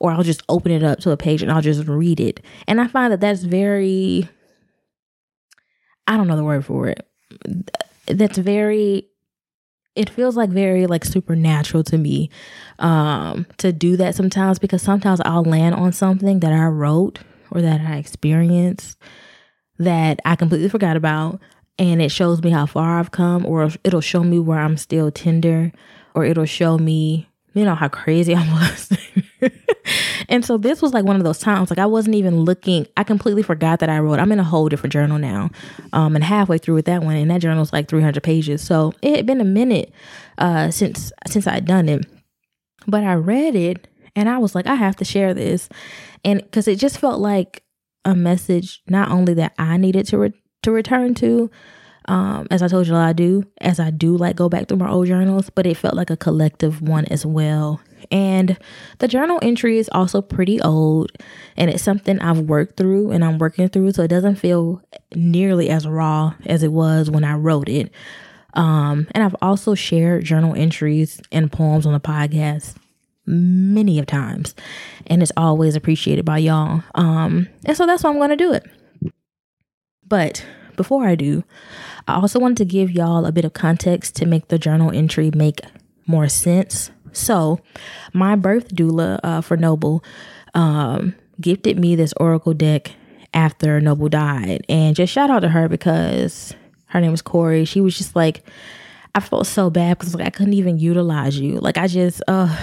or 0.00 0.10
I'll 0.10 0.24
just 0.24 0.42
open 0.48 0.72
it 0.72 0.82
up 0.82 0.98
to 1.00 1.10
a 1.10 1.16
page 1.16 1.42
and 1.42 1.52
I'll 1.52 1.62
just 1.62 1.86
read 1.86 2.18
it. 2.18 2.40
And 2.66 2.80
I 2.80 2.88
find 2.88 3.12
that 3.12 3.20
that's 3.20 3.42
very, 3.42 4.28
I 6.06 6.16
don't 6.16 6.26
know 6.26 6.36
the 6.36 6.44
word 6.44 6.64
for 6.64 6.88
it. 6.88 7.06
That's 8.06 8.38
very, 8.38 9.06
it 9.94 10.10
feels 10.10 10.36
like 10.36 10.50
very 10.50 10.86
like 10.86 11.04
supernatural 11.04 11.84
to 11.84 11.98
me 11.98 12.30
um, 12.78 13.46
to 13.58 13.72
do 13.72 13.96
that 13.98 14.14
sometimes 14.14 14.58
because 14.58 14.82
sometimes 14.82 15.20
I'll 15.24 15.44
land 15.44 15.74
on 15.74 15.92
something 15.92 16.40
that 16.40 16.52
I 16.52 16.66
wrote 16.66 17.20
or 17.50 17.60
that 17.60 17.80
I 17.82 17.96
experienced 17.96 18.98
that 19.78 20.20
I 20.24 20.36
completely 20.36 20.68
forgot 20.68 20.96
about 20.96 21.40
and 21.78 22.02
it 22.02 22.10
shows 22.10 22.42
me 22.42 22.50
how 22.50 22.66
far 22.66 22.98
I've 22.98 23.10
come 23.10 23.44
or 23.44 23.70
it'll 23.84 24.00
show 24.00 24.22
me 24.22 24.38
where 24.38 24.58
I'm 24.58 24.76
still 24.76 25.10
tender 25.10 25.72
or 26.14 26.24
it'll 26.24 26.44
show 26.44 26.78
me 26.78 27.29
you 27.54 27.64
know 27.64 27.74
how 27.74 27.88
crazy 27.88 28.34
I 28.34 28.42
was. 28.52 28.98
and 30.28 30.44
so 30.44 30.56
this 30.56 30.80
was 30.80 30.92
like 30.92 31.04
one 31.04 31.16
of 31.16 31.24
those 31.24 31.38
times 31.38 31.70
like 31.70 31.78
I 31.78 31.86
wasn't 31.86 32.14
even 32.16 32.40
looking. 32.40 32.86
I 32.96 33.04
completely 33.04 33.42
forgot 33.42 33.80
that 33.80 33.88
I 33.88 33.98
wrote. 33.98 34.18
I'm 34.18 34.32
in 34.32 34.38
a 34.38 34.44
whole 34.44 34.68
different 34.68 34.92
journal 34.92 35.18
now 35.18 35.50
um 35.92 36.14
and 36.14 36.24
halfway 36.24 36.58
through 36.58 36.74
with 36.74 36.84
that 36.86 37.02
one 37.02 37.16
and 37.16 37.30
that 37.30 37.40
journal's 37.40 37.72
like 37.72 37.88
300 37.88 38.22
pages. 38.22 38.62
So 38.62 38.92
it 39.02 39.16
had 39.16 39.26
been 39.26 39.40
a 39.40 39.44
minute 39.44 39.92
uh 40.38 40.70
since 40.70 41.12
since 41.26 41.46
I'd 41.46 41.64
done 41.64 41.88
it. 41.88 42.06
But 42.86 43.04
I 43.04 43.14
read 43.14 43.56
it 43.56 43.88
and 44.14 44.28
I 44.28 44.38
was 44.38 44.54
like 44.54 44.66
I 44.66 44.74
have 44.74 44.96
to 44.96 45.04
share 45.04 45.34
this. 45.34 45.68
And 46.24 46.50
cuz 46.52 46.68
it 46.68 46.78
just 46.78 46.98
felt 46.98 47.20
like 47.20 47.62
a 48.04 48.14
message 48.14 48.82
not 48.88 49.10
only 49.10 49.34
that 49.34 49.52
I 49.58 49.76
needed 49.76 50.06
to 50.06 50.18
re- 50.18 50.42
to 50.62 50.70
return 50.70 51.14
to 51.14 51.50
um, 52.10 52.48
as 52.50 52.60
I 52.60 52.66
told 52.66 52.88
you, 52.88 52.96
I 52.96 53.12
do, 53.12 53.44
as 53.60 53.78
I 53.78 53.90
do 53.90 54.16
like 54.16 54.34
go 54.34 54.48
back 54.48 54.66
through 54.66 54.78
my 54.78 54.90
old 54.90 55.06
journals, 55.06 55.48
but 55.48 55.64
it 55.64 55.76
felt 55.76 55.94
like 55.94 56.10
a 56.10 56.16
collective 56.16 56.82
one 56.82 57.04
as 57.04 57.24
well. 57.24 57.80
And 58.10 58.58
the 58.98 59.06
journal 59.06 59.38
entry 59.42 59.78
is 59.78 59.88
also 59.92 60.20
pretty 60.20 60.60
old 60.60 61.12
and 61.56 61.70
it's 61.70 61.84
something 61.84 62.18
I've 62.18 62.40
worked 62.40 62.76
through 62.76 63.12
and 63.12 63.24
I'm 63.24 63.38
working 63.38 63.68
through. 63.68 63.92
So 63.92 64.02
it 64.02 64.08
doesn't 64.08 64.36
feel 64.36 64.82
nearly 65.14 65.70
as 65.70 65.86
raw 65.86 66.34
as 66.46 66.64
it 66.64 66.72
was 66.72 67.08
when 67.08 67.22
I 67.22 67.34
wrote 67.34 67.68
it. 67.68 67.92
Um, 68.54 69.06
and 69.12 69.22
I've 69.22 69.36
also 69.40 69.76
shared 69.76 70.24
journal 70.24 70.56
entries 70.56 71.20
and 71.30 71.52
poems 71.52 71.86
on 71.86 71.92
the 71.92 72.00
podcast 72.00 72.74
many 73.24 74.00
of 74.00 74.06
times, 74.06 74.56
and 75.06 75.22
it's 75.22 75.30
always 75.36 75.76
appreciated 75.76 76.24
by 76.24 76.38
y'all. 76.38 76.82
Um, 76.96 77.46
and 77.64 77.76
so 77.76 77.86
that's 77.86 78.02
why 78.02 78.10
I'm 78.10 78.16
going 78.16 78.30
to 78.30 78.36
do 78.36 78.52
it. 78.52 78.66
But 80.04 80.44
before 80.80 81.06
I 81.06 81.14
do, 81.14 81.44
I 82.08 82.14
also 82.14 82.38
wanted 82.38 82.56
to 82.56 82.64
give 82.64 82.90
y'all 82.90 83.26
a 83.26 83.32
bit 83.32 83.44
of 83.44 83.52
context 83.52 84.16
to 84.16 84.24
make 84.24 84.48
the 84.48 84.58
journal 84.58 84.90
entry 84.90 85.30
make 85.34 85.60
more 86.06 86.26
sense. 86.26 86.90
So, 87.12 87.60
my 88.14 88.34
birth 88.34 88.74
doula 88.74 89.20
uh, 89.22 89.42
for 89.42 89.58
Noble 89.58 90.02
um, 90.54 91.14
gifted 91.38 91.78
me 91.78 91.96
this 91.96 92.14
oracle 92.16 92.54
deck 92.54 92.92
after 93.34 93.78
Noble 93.78 94.08
died, 94.08 94.64
and 94.70 94.96
just 94.96 95.12
shout 95.12 95.28
out 95.28 95.40
to 95.40 95.50
her 95.50 95.68
because 95.68 96.54
her 96.86 96.98
name 96.98 97.10
was 97.10 97.20
Corey. 97.20 97.66
She 97.66 97.82
was 97.82 97.98
just 97.98 98.16
like, 98.16 98.42
I 99.14 99.20
felt 99.20 99.46
so 99.46 99.68
bad 99.68 99.98
because 99.98 100.14
like 100.14 100.26
I 100.26 100.30
couldn't 100.30 100.54
even 100.54 100.78
utilize 100.78 101.38
you. 101.38 101.58
Like 101.58 101.76
I 101.76 101.88
just, 101.88 102.22
uh, 102.26 102.56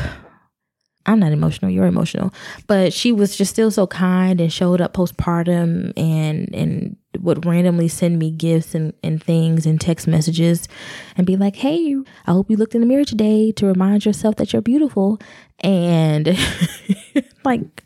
I'm 1.08 1.20
not 1.20 1.32
emotional. 1.32 1.72
You're 1.72 1.86
emotional, 1.88 2.34
but 2.68 2.94
she 2.94 3.12
was 3.12 3.38
just 3.38 3.52
still 3.52 3.72
so 3.72 3.88
kind 3.88 4.42
and 4.42 4.52
showed 4.52 4.82
up 4.82 4.94
postpartum 4.94 5.94
and 5.98 6.54
and 6.54 6.98
would 7.20 7.46
randomly 7.46 7.88
send 7.88 8.20
me 8.20 8.30
gifts 8.30 8.76
and, 8.76 8.94
and 9.04 9.24
things 9.24 9.66
and 9.66 9.80
text 9.82 10.08
messages 10.08 10.68
and 11.16 11.26
be 11.26 11.36
like, 11.36 11.56
Hey, 11.56 11.96
I 12.26 12.32
hope 12.32 12.50
you 12.50 12.58
looked 12.58 12.76
in 12.76 12.82
the 12.82 12.88
mirror 12.88 13.06
today 13.06 13.52
to 13.54 13.66
remind 13.66 14.06
yourself 14.06 14.36
that 14.36 14.54
you're 14.54 14.62
beautiful. 14.62 15.20
And 15.62 16.28
like, 17.48 17.84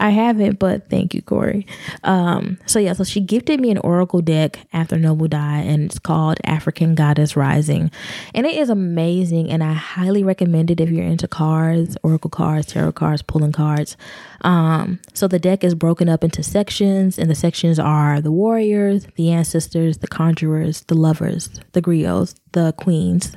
I 0.00 0.10
haven't, 0.10 0.58
but 0.58 0.90
thank 0.90 1.14
you, 1.14 1.22
Corey. 1.22 1.66
Um, 2.02 2.58
so 2.66 2.78
yeah, 2.78 2.92
so 2.92 3.04
she 3.04 3.20
gifted 3.20 3.60
me 3.60 3.70
an 3.70 3.78
oracle 3.78 4.20
deck 4.20 4.58
after 4.72 4.98
Noble 4.98 5.28
died, 5.28 5.66
and 5.66 5.84
it's 5.84 5.98
called 5.98 6.38
African 6.44 6.94
Goddess 6.94 7.36
Rising. 7.36 7.90
And 8.34 8.46
it 8.46 8.56
is 8.56 8.68
amazing, 8.68 9.50
and 9.50 9.62
I 9.64 9.72
highly 9.72 10.22
recommend 10.22 10.70
it 10.70 10.80
if 10.80 10.90
you're 10.90 11.06
into 11.06 11.28
cards, 11.28 11.96
oracle 12.02 12.30
cards, 12.30 12.66
tarot 12.66 12.92
cards, 12.92 13.22
pulling 13.22 13.52
cards. 13.52 13.96
Um, 14.42 15.00
so 15.14 15.26
the 15.26 15.38
deck 15.38 15.64
is 15.64 15.74
broken 15.74 16.08
up 16.08 16.22
into 16.22 16.42
sections, 16.42 17.18
and 17.18 17.30
the 17.30 17.34
sections 17.34 17.78
are 17.78 18.20
the 18.20 18.32
warriors, 18.32 19.06
the 19.16 19.30
ancestors, 19.30 19.98
the 19.98 20.08
conjurers, 20.08 20.82
the 20.82 20.94
lovers, 20.94 21.48
the 21.72 21.80
griots, 21.80 22.34
the 22.52 22.72
queens, 22.72 23.32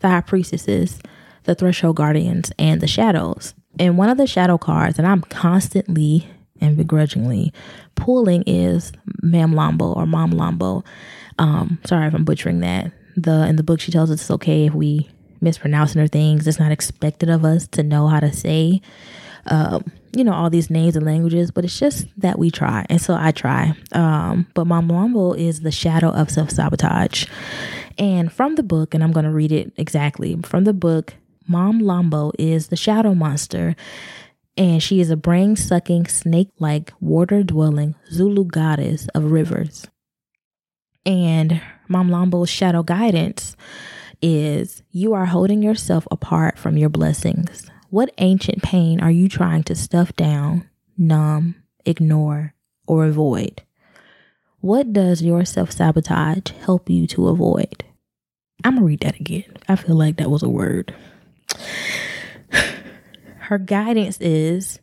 the 0.00 0.08
high 0.08 0.20
priestesses, 0.20 1.00
the 1.44 1.54
threshold 1.54 1.96
guardians, 1.96 2.52
and 2.58 2.80
the 2.80 2.86
shadows. 2.86 3.54
And 3.78 3.98
one 3.98 4.08
of 4.08 4.18
the 4.18 4.26
shadow 4.26 4.58
cards 4.58 4.96
that 4.96 5.06
I'm 5.06 5.22
constantly 5.22 6.28
and 6.60 6.76
begrudgingly 6.76 7.52
pulling 7.94 8.42
is 8.46 8.92
Mamlambo 9.22 9.96
or 9.96 10.06
Mom 10.06 10.32
Lambo. 10.32 10.84
Um, 11.38 11.78
sorry 11.84 12.06
if 12.06 12.14
I'm 12.14 12.24
butchering 12.24 12.60
that. 12.60 12.92
The 13.16 13.46
in 13.46 13.56
the 13.56 13.62
book 13.62 13.80
she 13.80 13.92
tells 13.92 14.10
us 14.10 14.20
it's 14.20 14.30
okay 14.30 14.66
if 14.66 14.74
we 14.74 15.08
mispronouncing 15.40 16.00
her 16.00 16.08
things. 16.08 16.46
It's 16.46 16.58
not 16.58 16.72
expected 16.72 17.28
of 17.28 17.44
us 17.44 17.66
to 17.68 17.82
know 17.82 18.08
how 18.08 18.20
to 18.20 18.32
say 18.32 18.80
um, 19.46 19.84
you 20.16 20.24
know, 20.24 20.32
all 20.32 20.50
these 20.50 20.70
names 20.70 20.96
and 20.96 21.04
languages, 21.04 21.50
but 21.50 21.64
it's 21.64 21.78
just 21.78 22.06
that 22.18 22.38
we 22.38 22.50
try. 22.50 22.86
And 22.88 23.00
so 23.00 23.14
I 23.18 23.32
try. 23.32 23.74
Um, 23.92 24.46
but 24.54 24.66
Mom 24.66 24.88
Lambo 24.88 25.36
is 25.36 25.60
the 25.60 25.72
shadow 25.72 26.08
of 26.08 26.30
self 26.30 26.50
sabotage. 26.50 27.26
And 27.98 28.32
from 28.32 28.54
the 28.54 28.62
book, 28.62 28.94
and 28.94 29.04
I'm 29.04 29.12
going 29.12 29.24
to 29.24 29.30
read 29.30 29.52
it 29.52 29.72
exactly 29.76 30.36
from 30.42 30.64
the 30.64 30.72
book, 30.72 31.14
Mom 31.46 31.80
Lambo 31.80 32.32
is 32.38 32.68
the 32.68 32.76
shadow 32.76 33.14
monster, 33.14 33.76
and 34.56 34.82
she 34.82 35.00
is 35.00 35.10
a 35.10 35.16
brain 35.16 35.56
sucking, 35.56 36.06
snake 36.06 36.50
like, 36.58 36.92
water 37.00 37.42
dwelling 37.42 37.94
Zulu 38.10 38.44
goddess 38.44 39.08
of 39.14 39.30
rivers. 39.30 39.86
And 41.04 41.60
Mom 41.88 42.08
Lambo's 42.08 42.48
shadow 42.48 42.82
guidance 42.82 43.56
is 44.22 44.82
you 44.90 45.12
are 45.12 45.26
holding 45.26 45.62
yourself 45.62 46.06
apart 46.10 46.58
from 46.58 46.78
your 46.78 46.88
blessings. 46.88 47.70
What 47.90 48.14
ancient 48.18 48.62
pain 48.62 49.00
are 49.00 49.10
you 49.10 49.28
trying 49.28 49.64
to 49.64 49.74
stuff 49.74 50.16
down, 50.16 50.68
numb, 50.96 51.56
ignore, 51.84 52.54
or 52.86 53.04
avoid? 53.04 53.62
What 54.60 54.94
does 54.94 55.20
your 55.20 55.44
self 55.44 55.72
sabotage 55.72 56.50
help 56.64 56.88
you 56.88 57.06
to 57.08 57.28
avoid? 57.28 57.84
I'm 58.64 58.76
gonna 58.76 58.86
read 58.86 59.00
that 59.00 59.20
again. 59.20 59.44
I 59.68 59.76
feel 59.76 59.94
like 59.94 60.16
that 60.16 60.30
was 60.30 60.42
a 60.42 60.48
word. 60.48 60.94
Her 63.38 63.58
guidance 63.58 64.18
is 64.20 64.80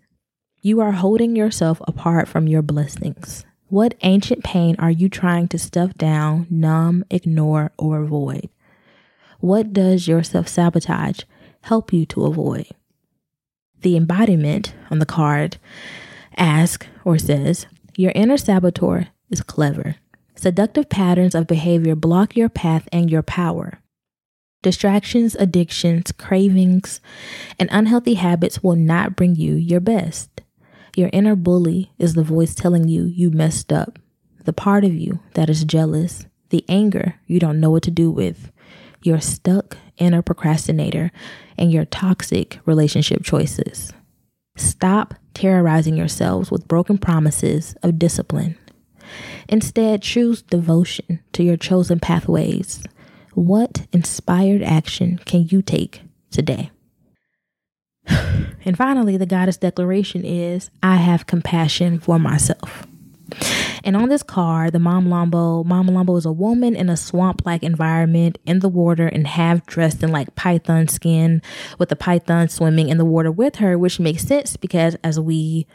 you 0.61 0.79
are 0.79 0.91
holding 0.91 1.35
yourself 1.35 1.81
apart 1.87 2.27
from 2.27 2.47
your 2.47 2.61
blessings. 2.61 3.45
What 3.67 3.95
ancient 4.01 4.43
pain 4.43 4.75
are 4.79 4.91
you 4.91 5.09
trying 5.09 5.47
to 5.49 5.57
stuff 5.57 5.93
down, 5.95 6.45
numb, 6.49 7.05
ignore, 7.09 7.71
or 7.77 8.01
avoid? 8.03 8.49
What 9.39 9.73
does 9.73 10.07
your 10.07 10.21
self 10.21 10.47
sabotage 10.47 11.21
help 11.61 11.91
you 11.91 12.05
to 12.07 12.25
avoid? 12.25 12.67
The 13.81 13.97
embodiment 13.97 14.75
on 14.91 14.99
the 14.99 15.05
card 15.05 15.57
asks 16.37 16.85
or 17.03 17.17
says, 17.17 17.65
Your 17.97 18.11
inner 18.13 18.37
saboteur 18.37 19.07
is 19.31 19.41
clever. 19.41 19.95
Seductive 20.35 20.89
patterns 20.89 21.33
of 21.33 21.47
behavior 21.47 21.95
block 21.95 22.35
your 22.35 22.49
path 22.49 22.87
and 22.91 23.09
your 23.09 23.23
power. 23.23 23.79
Distractions, 24.61 25.35
addictions, 25.35 26.11
cravings, 26.11 27.01
and 27.59 27.67
unhealthy 27.71 28.13
habits 28.13 28.61
will 28.61 28.75
not 28.75 29.15
bring 29.15 29.35
you 29.35 29.55
your 29.55 29.79
best. 29.79 30.41
Your 30.95 31.09
inner 31.11 31.35
bully 31.35 31.91
is 31.97 32.13
the 32.13 32.23
voice 32.23 32.53
telling 32.53 32.87
you 32.87 33.05
you 33.05 33.31
messed 33.31 33.73
up, 33.73 33.97
the 34.43 34.53
part 34.53 34.83
of 34.83 34.93
you 34.93 35.19
that 35.33 35.49
is 35.49 35.63
jealous, 35.63 36.25
the 36.49 36.63
anger 36.69 37.15
you 37.25 37.39
don't 37.39 37.59
know 37.59 37.71
what 37.71 37.83
to 37.83 37.91
do 37.91 38.11
with, 38.11 38.51
your 39.01 39.19
stuck 39.19 39.77
inner 39.97 40.21
procrastinator, 40.21 41.11
and 41.57 41.71
your 41.71 41.85
toxic 41.85 42.59
relationship 42.65 43.23
choices. 43.23 43.93
Stop 44.57 45.15
terrorizing 45.33 45.95
yourselves 45.95 46.51
with 46.51 46.67
broken 46.67 46.97
promises 46.97 47.75
of 47.81 47.97
discipline. 47.97 48.57
Instead, 49.49 50.01
choose 50.01 50.41
devotion 50.41 51.19
to 51.33 51.43
your 51.43 51.57
chosen 51.57 51.99
pathways 51.99 52.83
what 53.33 53.87
inspired 53.91 54.61
action 54.61 55.19
can 55.25 55.47
you 55.49 55.61
take 55.61 56.01
today? 56.29 56.71
And 58.63 58.77
finally, 58.77 59.17
the 59.17 59.25
goddess 59.25 59.57
declaration 59.57 60.23
is 60.23 60.69
I 60.83 60.97
have 60.97 61.25
compassion 61.25 61.99
for 61.99 62.19
myself. 62.19 62.85
And 63.83 63.97
on 63.97 64.09
this 64.09 64.21
card, 64.21 64.73
the 64.73 64.79
Mom 64.79 65.07
Lombo, 65.07 65.65
Mom 65.65 65.87
Lombo 65.87 66.15
is 66.17 66.25
a 66.25 66.31
woman 66.31 66.75
in 66.75 66.89
a 66.89 66.97
swamp 66.97 67.41
like 67.45 67.63
environment 67.63 68.37
in 68.45 68.59
the 68.59 68.69
water 68.69 69.07
and 69.07 69.25
half 69.25 69.65
dressed 69.65 70.03
in 70.03 70.11
like 70.11 70.35
python 70.35 70.87
skin 70.87 71.41
with 71.79 71.89
the 71.89 71.95
python 71.95 72.49
swimming 72.49 72.89
in 72.89 72.97
the 72.97 73.05
water 73.05 73.31
with 73.31 73.55
her, 73.55 73.77
which 73.77 73.99
makes 73.99 74.23
sense 74.23 74.57
because 74.57 74.95
as 75.03 75.19
we 75.19 75.65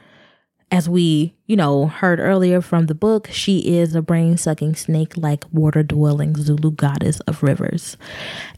as 0.70 0.88
we, 0.88 1.34
you 1.46 1.56
know, 1.56 1.86
heard 1.86 2.18
earlier 2.18 2.60
from 2.60 2.86
the 2.86 2.94
book, 2.94 3.28
she 3.30 3.76
is 3.78 3.94
a 3.94 4.02
brain 4.02 4.36
sucking 4.36 4.74
snake 4.74 5.16
like 5.16 5.44
water 5.52 5.82
dwelling 5.82 6.34
Zulu 6.34 6.72
goddess 6.72 7.20
of 7.20 7.42
rivers. 7.42 7.96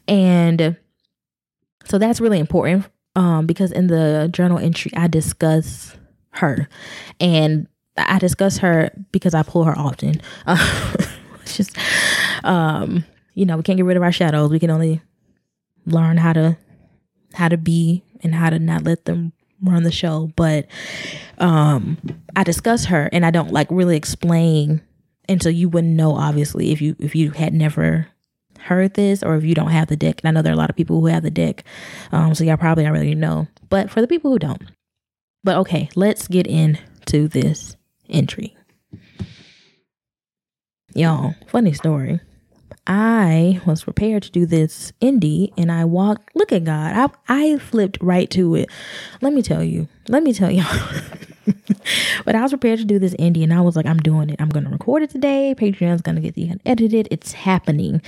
And 0.07 0.77
so 1.85 1.99
that's 1.99 2.21
really 2.21 2.39
important 2.39 2.87
um, 3.15 3.47
because 3.47 3.73
in 3.73 3.89
the 3.89 4.29
journal 4.33 4.59
entry, 4.59 4.91
I 4.97 5.07
discuss 5.09 5.97
her. 6.31 6.69
And 7.21 7.67
I 7.97 8.19
discuss 8.19 8.59
her 8.59 8.91
because 9.13 9.35
I 9.35 9.43
pull 9.43 9.65
her 9.65 9.77
often. 9.77 10.21
Uh, 10.47 10.95
it's 11.43 11.57
just, 11.57 11.77
um, 12.45 13.05
you 13.35 13.45
know, 13.45 13.57
we 13.57 13.63
can't 13.63 13.77
get 13.77 13.85
rid 13.87 13.97
of 13.97 14.03
our 14.03 14.13
shadows. 14.13 14.51
We 14.51 14.61
can 14.61 14.71
only 14.71 15.03
learn 15.85 16.17
how 16.17 16.33
to 16.35 16.57
how 17.35 17.49
to 17.49 17.57
be 17.57 18.03
and 18.23 18.35
how 18.35 18.51
to 18.51 18.59
not 18.59 18.85
let 18.85 19.05
them 19.05 19.33
run 19.63 19.83
the 19.83 19.93
show, 19.93 20.31
but 20.37 20.67
um 21.39 21.99
I 22.37 22.45
discuss 22.45 22.87
her 22.87 23.09
and 23.13 23.25
I 23.25 23.31
don't 23.31 23.53
like 23.53 23.69
really 23.71 23.97
explain 23.97 24.81
and 25.29 25.43
so 25.43 25.49
you 25.49 25.69
wouldn't 25.69 25.95
know 25.95 26.15
obviously 26.15 26.73
if 26.73 26.81
you 26.81 26.97
if 26.99 27.15
you 27.15 27.31
had 27.31 27.53
never 27.53 28.09
heard 28.61 28.95
this 28.95 29.23
or 29.23 29.37
if 29.37 29.45
you 29.45 29.55
don't 29.55 29.71
have 29.71 29.89
the 29.89 29.97
deck. 29.97 30.21
And 30.23 30.29
I 30.29 30.33
know 30.33 30.43
there 30.43 30.53
are 30.53 30.55
a 30.55 30.59
lot 30.59 30.71
of 30.71 30.77
people 30.77 31.01
who 31.01 31.07
have 31.07 31.23
the 31.23 31.31
deck. 31.31 31.65
Um 32.13 32.35
so 32.35 32.45
y'all 32.45 32.57
probably 32.57 32.87
already 32.87 33.15
know. 33.15 33.49
But 33.69 33.91
for 33.91 34.01
the 34.01 34.09
people 34.09 34.31
who 34.31 34.39
don't. 34.39 34.63
But 35.45 35.57
okay, 35.59 35.89
let's 35.95 36.29
get 36.29 36.47
into 36.47 37.29
this 37.29 37.77
entry. 38.09 38.57
Y'all, 40.95 41.35
funny 41.47 41.73
story. 41.73 42.21
I 42.89 43.61
was 43.67 43.85
prepared 43.85 44.23
to 44.23 44.31
do 44.31 44.47
this 44.47 44.93
indie 45.03 45.53
and 45.59 45.71
I 45.71 45.85
walked, 45.85 46.35
look 46.35 46.53
at 46.53 46.65
God. 46.65 47.13
I, 47.29 47.53
I 47.53 47.59
flipped 47.59 47.99
right 48.01 48.31
to 48.31 48.55
it. 48.55 48.71
Let 49.21 49.35
me 49.35 49.43
tell 49.43 49.63
you, 49.63 49.89
let 50.09 50.23
me 50.23 50.33
tell 50.33 50.51
y'all. 50.51 50.65
but 52.25 52.35
I 52.35 52.41
was 52.41 52.51
prepared 52.51 52.79
to 52.79 52.87
do 52.87 52.99
this 52.99 53.13
indie 53.17 53.43
and 53.43 53.53
I 53.53 53.61
was 53.61 53.77
like, 53.77 53.85
I'm 53.85 53.99
doing 53.99 54.31
it. 54.31 54.41
I'm 54.41 54.49
going 54.49 54.65
to 54.65 54.71
record 54.71 55.03
it 55.03 55.11
today. 55.11 55.55
Patreon's 55.55 56.01
going 56.01 56.17
to 56.17 56.23
get 56.23 56.35
the 56.35 56.53
edited. 56.65 57.09
It's 57.11 57.33
happening. 57.33 58.01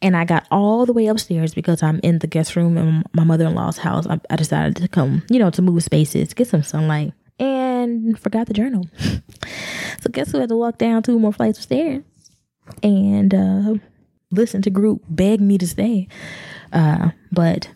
And 0.00 0.16
I 0.16 0.24
got 0.24 0.46
all 0.50 0.86
the 0.86 0.94
way 0.94 1.08
upstairs 1.08 1.52
because 1.52 1.82
I'm 1.82 2.00
in 2.02 2.20
the 2.20 2.26
guest 2.26 2.56
room 2.56 2.78
in 2.78 3.04
my 3.12 3.24
mother 3.24 3.46
in 3.46 3.54
law's 3.54 3.76
house. 3.76 4.06
I, 4.06 4.18
I 4.30 4.36
decided 4.36 4.76
to 4.76 4.88
come, 4.88 5.24
you 5.28 5.40
know, 5.40 5.50
to 5.50 5.60
move 5.60 5.84
spaces, 5.84 6.32
get 6.32 6.48
some 6.48 6.62
sunlight, 6.62 7.12
and 7.38 8.18
forgot 8.18 8.46
the 8.46 8.54
journal. 8.54 8.86
so 8.98 10.10
guess 10.10 10.32
who 10.32 10.38
had 10.38 10.48
to 10.48 10.56
walk 10.56 10.78
down 10.78 11.02
two 11.02 11.18
more 11.18 11.34
flights 11.34 11.58
of 11.58 11.64
stairs? 11.64 12.02
And, 12.82 13.34
uh, 13.34 13.74
listen 14.32 14.62
to 14.62 14.70
group 14.70 15.02
beg 15.08 15.40
me 15.40 15.58
to 15.58 15.66
stay. 15.66 16.08
Uh, 16.72 17.10
but 17.30 17.68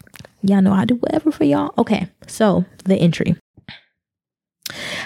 y'all 0.43 0.63
know 0.63 0.73
I 0.73 0.85
do 0.85 0.97
whatever 0.97 1.31
for 1.31 1.45
y'all. 1.45 1.73
Okay, 1.79 2.09
so 2.27 2.65
the 2.85 2.97
entry. 2.97 3.37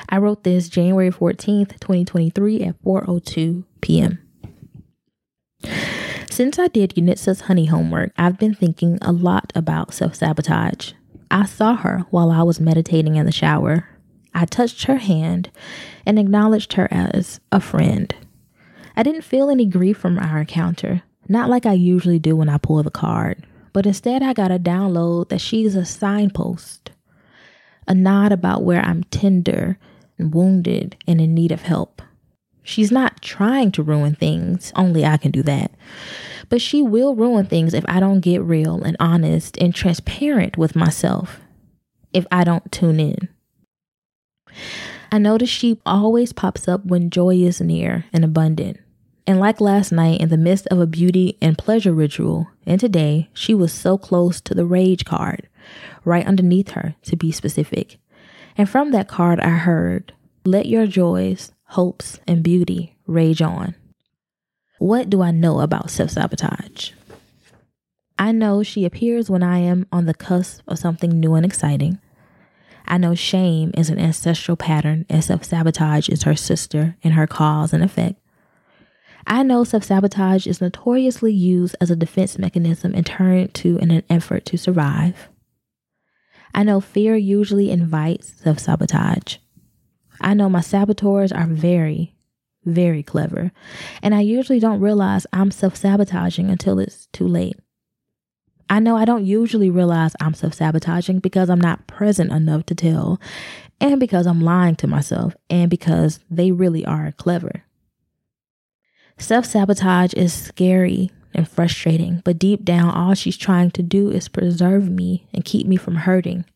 I 0.09 0.19
wrote 0.19 0.45
this 0.45 0.69
January 0.69 1.11
14th, 1.11 1.79
2023 1.81 2.63
at 2.63 2.83
4:02 2.83 3.65
p.m. 3.81 4.19
Since 6.31 6.59
I 6.59 6.69
did 6.69 6.95
Yanitza's 6.95 7.43
honey 7.43 7.67
homework, 7.67 8.13
I've 8.17 8.39
been 8.39 8.55
thinking 8.55 8.99
a 9.03 9.13
lot 9.13 9.53
about 9.55 9.93
self-sabotage. 9.93 10.93
I 11.31 11.45
saw 11.45 11.77
her 11.77 12.07
while 12.11 12.31
I 12.31 12.43
was 12.43 12.59
meditating 12.61 13.17
in 13.17 13.27
the 13.27 13.33
shower. 13.33 13.89
I 14.35 14.47
touched 14.47 14.85
her 14.85 14.97
hand 14.97 15.51
and 16.07 16.19
acknowledged 16.19 16.75
her 16.75 16.89
as 16.91 17.41
a 17.53 17.61
friend. 17.61 18.15
I 18.97 19.03
didn't 19.03 19.23
feel 19.23 19.51
any 19.51 19.67
grief 19.67 19.99
from 19.99 20.19
our 20.19 20.41
encounter, 20.41 21.03
not 21.31 21.49
like 21.49 21.65
I 21.65 21.73
usually 21.75 22.19
do 22.19 22.35
when 22.35 22.49
I 22.49 22.59
pull 22.59 22.83
the 22.83 22.91
card, 22.91 23.47
but 23.73 23.87
instead 23.87 24.21
I 24.21 24.33
got 24.33 24.51
a 24.51 24.59
download 24.59 25.29
that 25.29 25.41
she's 25.41 25.77
a 25.77 25.85
signpost, 25.85 26.91
a 27.87 27.95
nod 27.95 28.33
about 28.33 28.65
where 28.65 28.83
I'm 28.83 29.05
tender 29.05 29.79
and 30.19 30.35
wounded 30.35 30.97
and 31.07 31.21
in 31.21 31.33
need 31.33 31.53
of 31.53 31.63
help. 31.63 32.03
She's 32.65 32.91
not 32.91 33.23
trying 33.23 33.71
to 33.73 33.83
ruin 33.83 34.17
things, 34.17 34.73
only 34.75 35.05
I 35.05 35.17
can 35.19 35.31
do 35.31 35.43
that. 35.45 35.71
But 36.49 36.61
she 36.61 36.83
will 36.83 37.15
ruin 37.15 37.47
things 37.47 37.75
if 37.75 37.85
I 37.87 38.01
don't 38.01 38.21
get 38.21 38.43
real 38.43 38.83
and 38.83 38.97
honest 38.99 39.57
and 39.59 39.73
transparent 39.73 40.59
with 40.59 40.75
myself, 40.75 41.41
if 42.13 42.27
I 42.33 42.43
don't 42.43 42.73
tune 42.73 42.99
in. 42.99 43.29
I 45.13 45.19
notice 45.19 45.49
she 45.49 45.81
always 45.87 46.33
pops 46.33 46.67
up 46.67 46.85
when 46.85 47.09
joy 47.09 47.37
is 47.37 47.61
near 47.61 48.05
and 48.13 48.25
abundant. 48.25 48.79
And 49.31 49.39
like 49.39 49.61
last 49.61 49.93
night, 49.93 50.21
in 50.21 50.29
the 50.29 50.37
midst 50.37 50.67
of 50.73 50.81
a 50.81 50.89
beauty 50.89 51.39
and 51.41 51.57
pleasure 51.57 51.93
ritual, 51.93 52.49
and 52.67 52.81
today, 52.81 53.31
she 53.33 53.55
was 53.55 53.73
so 53.73 53.97
close 53.97 54.41
to 54.41 54.55
the 54.55 54.67
rage 54.67 55.05
card, 55.05 55.49
right 56.05 56.27
underneath 56.27 56.71
her, 56.71 56.97
to 57.03 57.15
be 57.15 57.31
specific. 57.31 57.99
And 58.59 58.69
from 58.69 58.91
that 58.91 59.07
card, 59.07 59.39
I 59.39 59.51
heard, 59.51 60.15
Let 60.45 60.67
your 60.67 60.89
joys, 60.89 61.53
hopes, 61.67 62.19
and 62.27 62.43
beauty 62.43 62.97
rage 63.07 63.41
on. 63.41 63.77
What 64.81 65.09
do 65.09 65.23
I 65.23 65.31
know 65.31 65.61
about 65.61 65.93
self 65.93 66.11
sabotage? 66.11 66.91
I 68.19 68.33
know 68.33 68.65
she 68.65 68.85
appears 68.85 69.31
when 69.31 69.45
I 69.45 69.59
am 69.59 69.87
on 69.93 70.07
the 70.07 70.15
cusp 70.15 70.63
of 70.67 70.81
something 70.81 71.21
new 71.21 71.35
and 71.35 71.47
exciting. 71.47 72.01
I 72.85 72.99
know 72.99 73.15
shame 73.15 73.71
is 73.77 73.91
an 73.91 74.01
ancestral 74.01 74.57
pattern 74.57 75.07
and 75.09 75.23
self 75.23 75.45
sabotage 75.45 76.09
is 76.09 76.25
her 76.25 76.35
sister 76.35 76.97
in 77.03 77.13
her 77.13 77.29
cause 77.29 77.73
and 77.73 77.85
effect. 77.85 78.17
I 79.27 79.43
know 79.43 79.65
self 79.65 79.85
sabotage 79.85 80.47
is 80.47 80.61
notoriously 80.61 81.33
used 81.33 81.77
as 81.81 81.91
a 81.91 81.97
defense 81.97 82.39
mechanism 82.39 82.95
and 82.95 83.05
turned 83.05 83.55
to 83.55 83.77
in 83.79 83.91
an 83.91 84.03
effort 84.09 84.45
to 84.47 84.59
survive. 84.59 85.29
I 86.55 86.63
know 86.65 86.81
fear 86.81 87.17
usually 87.17 87.71
invites 87.71 88.33
self 88.43 88.59
sabotage. 88.59 89.37
I 90.21 90.35
know 90.35 90.49
my 90.49 90.61
saboteurs 90.61 91.33
are 91.33 91.47
very, 91.47 92.15
very 92.65 93.03
clever, 93.03 93.53
and 94.03 94.15
I 94.15 94.21
usually 94.21 94.61
don't 94.61 94.81
realize 94.81 95.27
I'm 95.33 95.51
self 95.51 95.77
sabotaging 95.77 96.51
until 96.51 96.79
it's 96.79 97.07
too 97.07 97.29
late. 97.29 97.57
I 98.69 98.79
know 98.79 98.97
I 98.97 99.05
don't 99.05 99.25
usually 99.25 99.71
realize 99.71 100.15
I'm 100.21 100.35
self 100.35 100.55
sabotaging 100.55 101.21
because 101.21 101.51
I'm 101.51 101.61
not 101.61 101.87
present 101.87 102.33
enough 102.33 102.67
to 102.67 102.75
tell, 102.75 103.21
and 103.81 104.01
because 104.01 104.27
I'm 104.27 104.41
lying 104.41 104.77
to 104.77 104.87
myself, 104.87 105.35
and 105.49 105.71
because 105.71 106.21
they 106.31 106.53
really 106.53 106.85
are 106.85 107.13
clever. 107.13 107.65
Self 109.21 109.45
sabotage 109.45 110.15
is 110.15 110.33
scary 110.33 111.11
and 111.35 111.47
frustrating, 111.47 112.23
but 112.25 112.39
deep 112.39 112.65
down, 112.65 112.89
all 112.91 113.13
she's 113.13 113.37
trying 113.37 113.71
to 113.73 113.83
do 113.83 114.11
is 114.11 114.29
preserve 114.29 114.91
me 114.91 115.29
and 115.35 115.45
keep 115.45 115.67
me 115.67 115.77
from 115.77 115.95
hurting. 115.95 116.47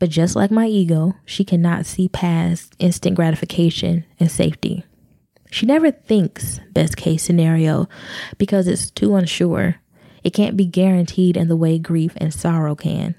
But 0.00 0.10
just 0.10 0.34
like 0.34 0.50
my 0.50 0.66
ego, 0.66 1.14
she 1.24 1.44
cannot 1.44 1.86
see 1.86 2.08
past 2.08 2.74
instant 2.80 3.14
gratification 3.14 4.04
and 4.18 4.28
safety. 4.28 4.84
She 5.52 5.66
never 5.66 5.92
thinks 5.92 6.58
best 6.72 6.96
case 6.96 7.22
scenario 7.22 7.88
because 8.38 8.66
it's 8.66 8.90
too 8.90 9.14
unsure. 9.14 9.76
It 10.24 10.30
can't 10.30 10.56
be 10.56 10.66
guaranteed 10.66 11.36
in 11.36 11.46
the 11.46 11.56
way 11.56 11.78
grief 11.78 12.12
and 12.16 12.34
sorrow 12.34 12.74
can. 12.74 13.14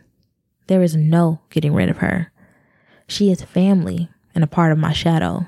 There 0.67 0.83
is 0.83 0.97
no 0.97 1.39
getting 1.49 1.73
rid 1.73 1.89
of 1.89 1.99
her. 1.99 2.31
She 3.07 3.31
is 3.31 3.41
family 3.41 4.09
and 4.35 4.43
a 4.43 4.47
part 4.47 4.73
of 4.73 4.77
my 4.77 4.91
shadow. 4.91 5.47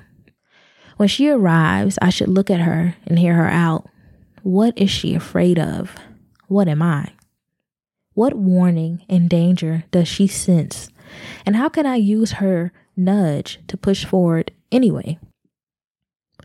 When 0.97 1.07
she 1.07 1.29
arrives, 1.29 1.97
I 2.01 2.09
should 2.09 2.29
look 2.29 2.49
at 2.49 2.59
her 2.59 2.95
and 3.05 3.19
hear 3.19 3.35
her 3.35 3.47
out. 3.47 3.87
What 4.41 4.77
is 4.77 4.89
she 4.89 5.13
afraid 5.13 5.59
of? 5.59 5.95
What 6.47 6.67
am 6.67 6.81
I? 6.81 7.11
What 8.13 8.33
warning 8.35 9.05
and 9.07 9.29
danger 9.29 9.83
does 9.91 10.07
she 10.07 10.25
sense? 10.25 10.89
And 11.45 11.55
how 11.55 11.69
can 11.69 11.85
I 11.85 11.95
use 11.95 12.33
her 12.33 12.71
nudge 12.95 13.59
to 13.67 13.77
push 13.77 14.05
forward 14.05 14.51
anyway? 14.71 15.19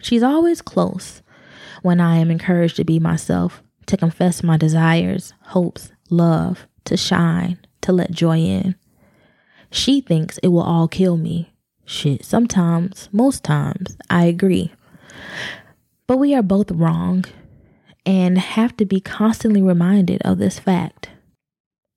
She's 0.02 0.22
always 0.22 0.60
close 0.60 1.22
when 1.80 2.00
I 2.00 2.18
am 2.18 2.30
encouraged 2.30 2.76
to 2.76 2.84
be 2.84 2.98
myself, 2.98 3.62
to 3.86 3.96
confess 3.96 4.42
my 4.42 4.58
desires, 4.58 5.32
hopes, 5.46 5.92
love, 6.10 6.66
to 6.84 6.96
shine, 6.96 7.58
to 7.80 7.92
let 7.92 8.10
joy 8.10 8.38
in. 8.38 8.74
She 9.70 10.02
thinks 10.02 10.38
it 10.38 10.48
will 10.48 10.62
all 10.62 10.88
kill 10.88 11.16
me, 11.16 11.51
Shit, 11.84 12.24
sometimes, 12.24 13.08
most 13.12 13.42
times, 13.44 13.96
I 14.08 14.24
agree. 14.24 14.72
But 16.06 16.18
we 16.18 16.34
are 16.34 16.42
both 16.42 16.70
wrong 16.70 17.24
and 18.04 18.38
have 18.38 18.76
to 18.76 18.84
be 18.84 19.00
constantly 19.00 19.62
reminded 19.62 20.22
of 20.22 20.38
this 20.38 20.58
fact. 20.58 21.10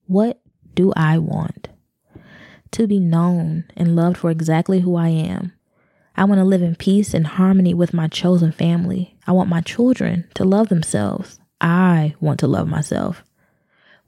What 0.07 0.39
do 0.73 0.93
I 0.95 1.17
want? 1.17 1.69
To 2.71 2.87
be 2.87 2.99
known 2.99 3.65
and 3.75 3.95
loved 3.95 4.17
for 4.17 4.31
exactly 4.31 4.81
who 4.81 4.95
I 4.95 5.09
am. 5.09 5.53
I 6.17 6.25
want 6.25 6.39
to 6.39 6.45
live 6.45 6.61
in 6.61 6.75
peace 6.75 7.13
and 7.13 7.27
harmony 7.27 7.73
with 7.73 7.93
my 7.93 8.07
chosen 8.07 8.51
family. 8.51 9.17
I 9.27 9.31
want 9.33 9.49
my 9.49 9.61
children 9.61 10.27
to 10.35 10.43
love 10.43 10.69
themselves. 10.69 11.39
I 11.59 12.15
want 12.19 12.39
to 12.39 12.47
love 12.47 12.67
myself. 12.67 13.23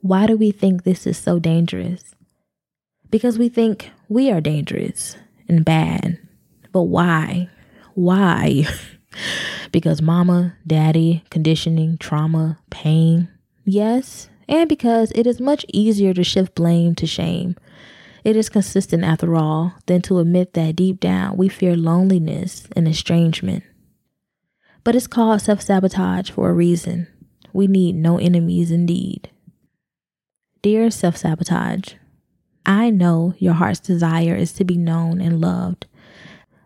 Why 0.00 0.26
do 0.26 0.36
we 0.36 0.50
think 0.50 0.84
this 0.84 1.06
is 1.06 1.18
so 1.18 1.38
dangerous? 1.38 2.14
Because 3.10 3.38
we 3.38 3.48
think 3.48 3.90
we 4.08 4.30
are 4.30 4.40
dangerous 4.40 5.16
and 5.48 5.64
bad. 5.64 6.18
But 6.72 6.84
why? 6.84 7.48
Why? 7.94 8.64
because 9.72 10.02
mama, 10.02 10.56
daddy, 10.66 11.24
conditioning, 11.30 11.98
trauma, 11.98 12.58
pain. 12.70 13.28
Yes, 13.64 14.28
and 14.48 14.68
because 14.68 15.12
it 15.14 15.26
is 15.26 15.40
much 15.40 15.64
easier 15.72 16.14
to 16.14 16.24
shift 16.24 16.54
blame 16.54 16.94
to 16.96 17.06
shame. 17.06 17.56
It 18.24 18.36
is 18.36 18.48
consistent, 18.48 19.04
after 19.04 19.34
all, 19.36 19.74
than 19.86 20.02
to 20.02 20.18
admit 20.18 20.54
that 20.54 20.76
deep 20.76 21.00
down 21.00 21.36
we 21.36 21.48
fear 21.48 21.76
loneliness 21.76 22.66
and 22.74 22.88
estrangement. 22.88 23.64
But 24.84 24.94
it's 24.94 25.06
called 25.06 25.42
self 25.42 25.60
sabotage 25.60 26.30
for 26.30 26.50
a 26.50 26.54
reason. 26.54 27.06
We 27.52 27.66
need 27.66 27.94
no 27.94 28.18
enemies 28.18 28.70
indeed. 28.70 29.30
Dear 30.62 30.90
self 30.90 31.16
sabotage, 31.16 31.94
I 32.68 32.90
know 32.90 33.32
your 33.38 33.54
heart's 33.54 33.80
desire 33.80 34.36
is 34.36 34.52
to 34.52 34.64
be 34.64 34.76
known 34.76 35.22
and 35.22 35.40
loved. 35.40 35.86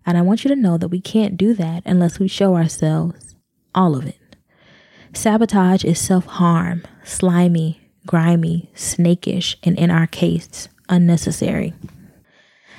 And 0.04 0.18
I 0.18 0.22
want 0.22 0.42
you 0.42 0.48
to 0.48 0.60
know 0.60 0.76
that 0.76 0.88
we 0.88 1.00
can't 1.00 1.36
do 1.36 1.54
that 1.54 1.84
unless 1.86 2.18
we 2.18 2.26
show 2.26 2.56
ourselves 2.56 3.36
all 3.72 3.94
of 3.94 4.04
it. 4.04 4.36
Sabotage 5.12 5.84
is 5.84 6.00
self 6.00 6.26
harm, 6.26 6.82
slimy, 7.04 7.88
grimy, 8.04 8.68
snakish, 8.74 9.56
and 9.62 9.78
in 9.78 9.92
our 9.92 10.08
case, 10.08 10.68
unnecessary. 10.88 11.72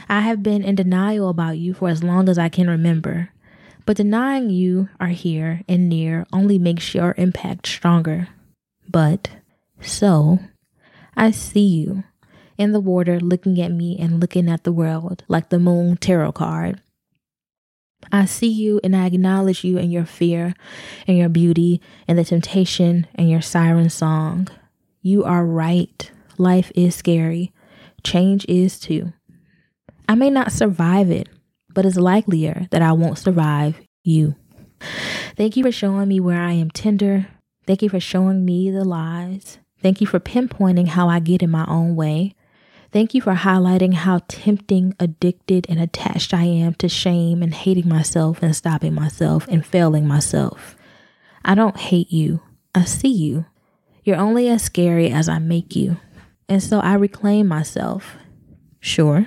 I 0.09 0.19
have 0.19 0.43
been 0.43 0.61
in 0.61 0.75
denial 0.75 1.29
about 1.29 1.57
you 1.57 1.73
for 1.73 1.87
as 1.87 2.03
long 2.03 2.27
as 2.27 2.37
I 2.37 2.49
can 2.49 2.69
remember, 2.69 3.29
but 3.85 3.95
denying 3.95 4.49
you 4.49 4.89
are 4.99 5.07
here 5.07 5.61
and 5.69 5.87
near 5.87 6.25
only 6.33 6.59
makes 6.59 6.93
your 6.93 7.15
impact 7.17 7.67
stronger. 7.67 8.27
But 8.89 9.29
so, 9.79 10.39
I 11.15 11.31
see 11.31 11.65
you 11.65 12.03
in 12.57 12.71
the 12.71 12.79
water 12.79 13.19
looking 13.19 13.59
at 13.61 13.71
me 13.71 13.97
and 13.99 14.19
looking 14.19 14.49
at 14.49 14.63
the 14.63 14.71
world 14.71 15.23
like 15.27 15.49
the 15.49 15.59
moon 15.59 15.97
tarot 15.97 16.33
card. 16.33 16.81
I 18.11 18.25
see 18.25 18.49
you 18.49 18.79
and 18.83 18.95
I 18.95 19.05
acknowledge 19.05 19.63
you 19.63 19.77
and 19.77 19.91
your 19.91 20.05
fear 20.05 20.53
and 21.07 21.17
your 21.17 21.29
beauty 21.29 21.81
and 22.07 22.17
the 22.17 22.25
temptation 22.25 23.07
and 23.15 23.29
your 23.29 23.41
siren 23.41 23.89
song. 23.89 24.47
You 25.01 25.23
are 25.23 25.45
right. 25.45 26.11
Life 26.37 26.71
is 26.75 26.95
scary. 26.95 27.51
Change 28.03 28.45
is 28.49 28.79
too. 28.79 29.13
I 30.07 30.15
may 30.15 30.29
not 30.29 30.51
survive 30.51 31.09
it, 31.09 31.29
but 31.73 31.85
it's 31.85 31.95
likelier 31.95 32.67
that 32.71 32.81
I 32.81 32.91
won't 32.91 33.17
survive 33.17 33.79
you. 34.03 34.35
Thank 35.37 35.55
you 35.55 35.63
for 35.63 35.71
showing 35.71 36.09
me 36.09 36.19
where 36.19 36.41
I 36.41 36.51
am 36.51 36.69
tender. 36.69 37.27
Thank 37.65 37.81
you 37.81 37.89
for 37.89 37.99
showing 37.99 38.43
me 38.43 38.69
the 38.69 38.83
lies. 38.83 39.59
Thank 39.81 40.01
you 40.01 40.07
for 40.07 40.19
pinpointing 40.19 40.87
how 40.87 41.07
I 41.07 41.19
get 41.19 41.41
in 41.41 41.49
my 41.49 41.65
own 41.67 41.95
way. 41.95 42.35
Thank 42.93 43.15
you 43.15 43.21
for 43.21 43.33
highlighting 43.33 43.95
how 43.95 44.19
tempting, 44.27 44.95
addicted, 44.99 45.65
and 45.67 45.79
attached 45.79 46.31
I 46.31 46.43
am 46.43 46.75
to 46.75 46.87
shame 46.87 47.41
and 47.41 47.51
hating 47.51 47.89
myself 47.89 48.43
and 48.43 48.55
stopping 48.55 48.93
myself 48.93 49.47
and 49.47 49.65
failing 49.65 50.07
myself. 50.07 50.75
I 51.43 51.55
don't 51.55 51.75
hate 51.75 52.11
you. 52.11 52.41
I 52.75 52.85
see 52.85 53.11
you. 53.11 53.45
You're 54.03 54.17
only 54.17 54.47
as 54.47 54.61
scary 54.61 55.09
as 55.09 55.27
I 55.27 55.39
make 55.39 55.75
you. 55.75 55.97
And 56.47 56.61
so 56.61 56.81
I 56.81 56.93
reclaim 56.93 57.47
myself. 57.47 58.15
Sure. 58.79 59.25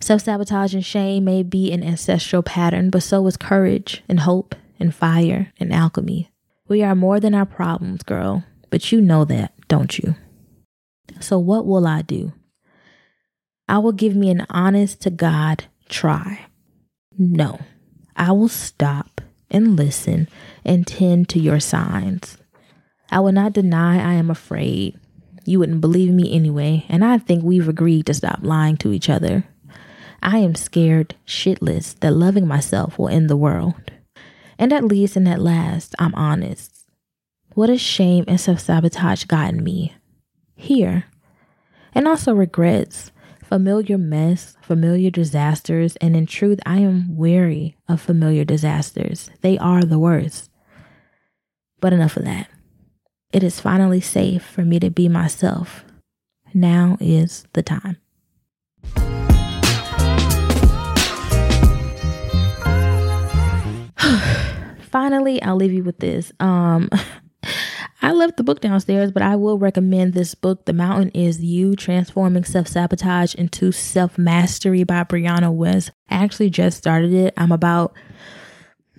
Self 0.00 0.22
sabotage 0.22 0.74
and 0.74 0.84
shame 0.84 1.22
may 1.22 1.44
be 1.44 1.70
an 1.70 1.84
ancestral 1.84 2.42
pattern, 2.42 2.90
but 2.90 3.04
so 3.04 3.24
is 3.28 3.36
courage 3.36 4.02
and 4.08 4.18
hope 4.18 4.56
and 4.80 4.92
fire 4.92 5.52
and 5.60 5.72
alchemy. 5.72 6.32
We 6.66 6.82
are 6.82 6.96
more 6.96 7.20
than 7.20 7.32
our 7.32 7.46
problems, 7.46 8.02
girl, 8.02 8.42
but 8.70 8.90
you 8.90 9.00
know 9.00 9.24
that, 9.26 9.52
don't 9.68 9.96
you? 10.00 10.16
So, 11.20 11.38
what 11.38 11.64
will 11.64 11.86
I 11.86 12.02
do? 12.02 12.32
I 13.68 13.78
will 13.78 13.92
give 13.92 14.14
me 14.14 14.30
an 14.30 14.46
honest 14.48 15.00
to 15.02 15.10
God 15.10 15.64
try. 15.88 16.46
No, 17.18 17.60
I 18.16 18.32
will 18.32 18.48
stop 18.48 19.20
and 19.50 19.76
listen 19.76 20.28
and 20.64 20.86
tend 20.86 21.28
to 21.30 21.38
your 21.38 21.60
signs. 21.60 22.38
I 23.10 23.20
will 23.20 23.32
not 23.32 23.52
deny 23.52 23.96
I 23.96 24.14
am 24.14 24.30
afraid. 24.30 24.98
You 25.44 25.60
wouldn't 25.60 25.80
believe 25.80 26.12
me 26.12 26.34
anyway, 26.34 26.84
and 26.88 27.04
I 27.04 27.18
think 27.18 27.44
we've 27.44 27.68
agreed 27.68 28.06
to 28.06 28.14
stop 28.14 28.40
lying 28.42 28.76
to 28.78 28.92
each 28.92 29.08
other. 29.08 29.44
I 30.22 30.38
am 30.38 30.54
scared 30.54 31.14
shitless 31.26 31.98
that 32.00 32.12
loving 32.12 32.48
myself 32.48 32.98
will 32.98 33.08
end 33.08 33.30
the 33.30 33.36
world. 33.36 33.92
And 34.58 34.72
at 34.72 34.84
least 34.84 35.16
and 35.16 35.28
at 35.28 35.40
last, 35.40 35.94
I'm 35.98 36.14
honest. 36.14 36.72
What 37.54 37.68
has 37.68 37.80
shame 37.80 38.24
and 38.26 38.40
self 38.40 38.60
sabotage 38.60 39.24
gotten 39.24 39.62
me? 39.62 39.94
Here. 40.56 41.04
And 41.94 42.08
also 42.08 42.34
regrets, 42.34 43.12
familiar 43.46 43.96
mess, 43.96 44.56
familiar 44.60 45.10
disasters, 45.10 45.94
and 45.96 46.16
in 46.16 46.26
truth, 46.26 46.58
I 46.66 46.78
am 46.78 47.16
weary 47.16 47.76
of 47.88 48.00
familiar 48.00 48.44
disasters. 48.44 49.30
They 49.40 49.56
are 49.58 49.82
the 49.82 50.00
worst. 50.00 50.50
But 51.80 51.92
enough 51.92 52.16
of 52.16 52.24
that. 52.24 52.48
It 53.32 53.44
is 53.44 53.60
finally 53.60 54.00
safe 54.00 54.44
for 54.44 54.62
me 54.62 54.80
to 54.80 54.90
be 54.90 55.08
myself. 55.08 55.84
Now 56.54 56.96
is 57.00 57.46
the 57.52 57.62
time. 57.62 57.98
finally, 64.90 65.40
I'll 65.42 65.56
leave 65.56 65.72
you 65.72 65.84
with 65.84 65.98
this. 65.98 66.32
Um, 66.40 66.90
I 68.06 68.12
left 68.12 68.36
the 68.36 68.44
book 68.44 68.60
downstairs, 68.60 69.10
but 69.10 69.24
I 69.24 69.34
will 69.34 69.58
recommend 69.58 70.14
this 70.14 70.36
book. 70.36 70.64
The 70.64 70.72
Mountain 70.72 71.08
is 71.08 71.42
You 71.42 71.74
Transforming 71.74 72.44
Self 72.44 72.68
Sabotage 72.68 73.34
into 73.34 73.72
Self 73.72 74.16
Mastery 74.16 74.84
by 74.84 75.02
Brianna 75.02 75.52
West. 75.52 75.90
I 76.08 76.22
actually 76.22 76.50
just 76.50 76.78
started 76.78 77.12
it. 77.12 77.34
I'm 77.36 77.50
about 77.50 77.94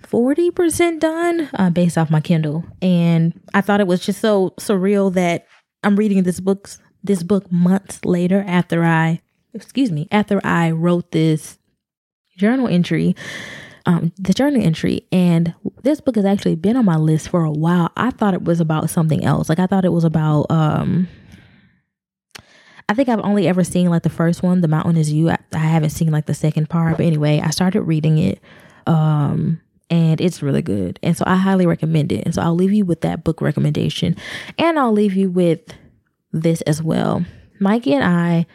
40% 0.02 1.00
done 1.00 1.48
uh, 1.54 1.70
based 1.70 1.96
off 1.96 2.10
my 2.10 2.20
Kindle. 2.20 2.66
And 2.82 3.32
I 3.54 3.62
thought 3.62 3.80
it 3.80 3.86
was 3.86 4.04
just 4.04 4.20
so 4.20 4.50
surreal 4.60 5.10
that 5.14 5.46
I'm 5.82 5.96
reading 5.96 6.24
this 6.24 6.38
book 6.38 6.68
this 7.02 7.22
book 7.22 7.50
months 7.50 8.04
later 8.04 8.44
after 8.46 8.84
I 8.84 9.22
excuse 9.54 9.90
me, 9.90 10.06
after 10.10 10.38
I 10.44 10.72
wrote 10.72 11.12
this 11.12 11.58
journal 12.36 12.68
entry 12.68 13.16
um, 13.88 14.12
the 14.18 14.34
journal 14.34 14.62
entry. 14.62 15.06
And 15.10 15.54
this 15.82 16.02
book 16.02 16.16
has 16.16 16.26
actually 16.26 16.56
been 16.56 16.76
on 16.76 16.84
my 16.84 16.96
list 16.96 17.30
for 17.30 17.42
a 17.44 17.50
while. 17.50 17.90
I 17.96 18.10
thought 18.10 18.34
it 18.34 18.44
was 18.44 18.60
about 18.60 18.90
something 18.90 19.24
else. 19.24 19.48
Like 19.48 19.58
I 19.58 19.66
thought 19.66 19.86
it 19.86 19.92
was 19.92 20.04
about 20.04 20.46
um 20.50 21.08
I 22.90 22.94
think 22.94 23.08
I've 23.08 23.24
only 23.24 23.48
ever 23.48 23.64
seen 23.64 23.88
like 23.88 24.02
the 24.02 24.10
first 24.10 24.42
one, 24.42 24.60
The 24.60 24.68
Mountain 24.68 24.96
is 24.96 25.12
You. 25.12 25.30
I, 25.30 25.38
I 25.52 25.58
haven't 25.58 25.90
seen 25.90 26.10
like 26.10 26.26
the 26.26 26.34
second 26.34 26.68
part. 26.68 26.98
But 26.98 27.06
anyway, 27.06 27.40
I 27.42 27.48
started 27.48 27.82
reading 27.82 28.18
it. 28.18 28.40
Um 28.86 29.60
and 29.88 30.20
it's 30.20 30.42
really 30.42 30.60
good. 30.60 31.00
And 31.02 31.16
so 31.16 31.24
I 31.26 31.36
highly 31.36 31.64
recommend 31.64 32.12
it. 32.12 32.26
And 32.26 32.34
so 32.34 32.42
I'll 32.42 32.54
leave 32.54 32.74
you 32.74 32.84
with 32.84 33.00
that 33.00 33.24
book 33.24 33.40
recommendation. 33.40 34.16
And 34.58 34.78
I'll 34.78 34.92
leave 34.92 35.14
you 35.14 35.30
with 35.30 35.62
this 36.30 36.60
as 36.62 36.82
well. 36.82 37.24
Mikey 37.58 37.94
and 37.94 38.04
I 38.04 38.46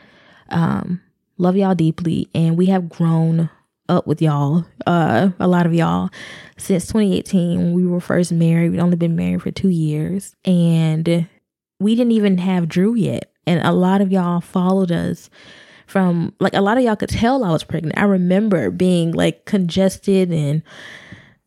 um 0.50 1.02
love 1.40 1.58
y'all 1.58 1.74
deeply 1.74 2.30
and 2.36 2.56
we 2.56 2.68
have 2.68 2.88
grown 2.88 3.50
up 3.90 4.08
with 4.08 4.22
y'all, 4.22 4.66
uh, 4.88 5.30
a 5.40 5.48
lot 5.48 5.66
of 5.66 5.74
y'all, 5.74 6.10
since 6.58 6.88
2018 6.88 7.58
when 7.58 7.74
we 7.74 7.86
were 7.86 8.00
first 8.00 8.32
married. 8.32 8.72
We'd 8.72 8.80
only 8.80 8.98
been 8.98 9.16
married 9.16 9.42
for 9.42 9.52
two 9.52 9.70
years, 9.70 10.36
and 10.46 11.28
we 11.80 11.96
didn't 11.96 12.12
even 12.12 12.38
have 12.38 12.70
Drew 12.70 12.96
yet. 12.96 13.32
And 13.46 13.66
a 13.66 13.72
lot 13.74 14.02
of 14.02 14.12
y'all 14.12 14.42
followed 14.42 14.92
us 14.92 15.30
from 15.86 16.34
like 16.40 16.54
a 16.54 16.62
lot 16.62 16.78
of 16.78 16.84
y'all 16.84 16.96
could 16.96 17.10
tell 17.10 17.44
I 17.44 17.52
was 17.52 17.64
pregnant. 17.64 17.98
I 17.98 18.04
remember 18.04 18.72
being 18.72 19.12
like 19.12 19.46
congested 19.46 20.32
and 20.32 20.64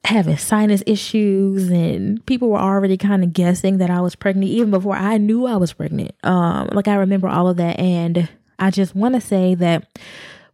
having 0.05 0.37
sinus 0.37 0.85
issues 0.87 1.69
and 1.69 2.25
people 2.27 2.51
were 2.51 2.59
already 2.59 2.97
kind 2.97 3.25
of 3.25 3.33
guessing 3.33 3.79
that 3.79 3.91
I 3.91 4.01
was 4.01 4.15
pregnant 4.15 4.53
even 4.53 4.71
before 4.71 4.95
I 4.95 5.17
knew 5.17 5.47
I 5.47 5.57
was 5.57 5.73
pregnant. 5.73 6.13
Um 6.23 6.69
like 6.73 6.87
I 6.87 6.95
remember 6.95 7.29
all 7.29 7.49
of 7.49 7.57
that 7.57 7.81
and 7.81 8.29
I 8.59 8.71
just 8.71 8.95
want 8.95 9.17
to 9.17 9.21
say 9.21 9.55
that 9.57 9.99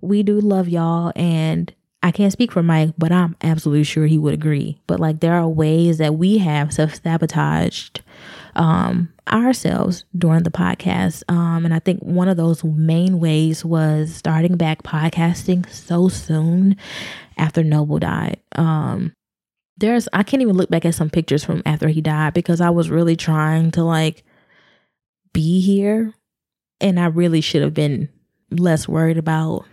we 0.02 0.22
do 0.22 0.40
love 0.40 0.68
y'all 0.68 1.12
and 1.16 1.72
I 2.02 2.10
can't 2.10 2.32
speak 2.32 2.50
for 2.50 2.64
Mike, 2.64 2.94
but 2.98 3.12
I'm 3.12 3.36
absolutely 3.42 3.84
sure 3.84 4.06
he 4.06 4.18
would 4.18 4.34
agree. 4.34 4.80
But 4.88 4.98
like 4.98 5.20
there 5.20 5.34
are 5.34 5.48
ways 5.48 5.98
that 5.98 6.16
we 6.16 6.38
have 6.38 6.74
self-sabotaged 6.74 8.02
um 8.54 9.08
ourselves 9.28 10.04
during 10.18 10.42
the 10.42 10.50
podcast. 10.50 11.22
Um 11.28 11.64
and 11.64 11.72
I 11.72 11.78
think 11.78 12.00
one 12.00 12.28
of 12.28 12.36
those 12.36 12.64
main 12.64 13.20
ways 13.20 13.64
was 13.64 14.14
starting 14.14 14.56
back 14.56 14.82
podcasting 14.82 15.68
so 15.70 16.08
soon 16.08 16.76
after 17.38 17.62
Noble 17.62 17.98
died. 18.00 18.40
Um 18.56 19.12
there's 19.78 20.08
I 20.12 20.24
can't 20.24 20.42
even 20.42 20.56
look 20.56 20.70
back 20.70 20.84
at 20.84 20.96
some 20.96 21.08
pictures 21.08 21.44
from 21.44 21.62
after 21.64 21.88
he 21.88 22.00
died 22.00 22.34
because 22.34 22.60
I 22.60 22.70
was 22.70 22.90
really 22.90 23.16
trying 23.16 23.70
to 23.72 23.84
like 23.84 24.24
be 25.32 25.60
here 25.60 26.12
and 26.80 26.98
I 26.98 27.06
really 27.06 27.40
should 27.40 27.62
have 27.62 27.74
been 27.74 28.08
less 28.50 28.86
worried 28.86 29.18
about 29.18 29.64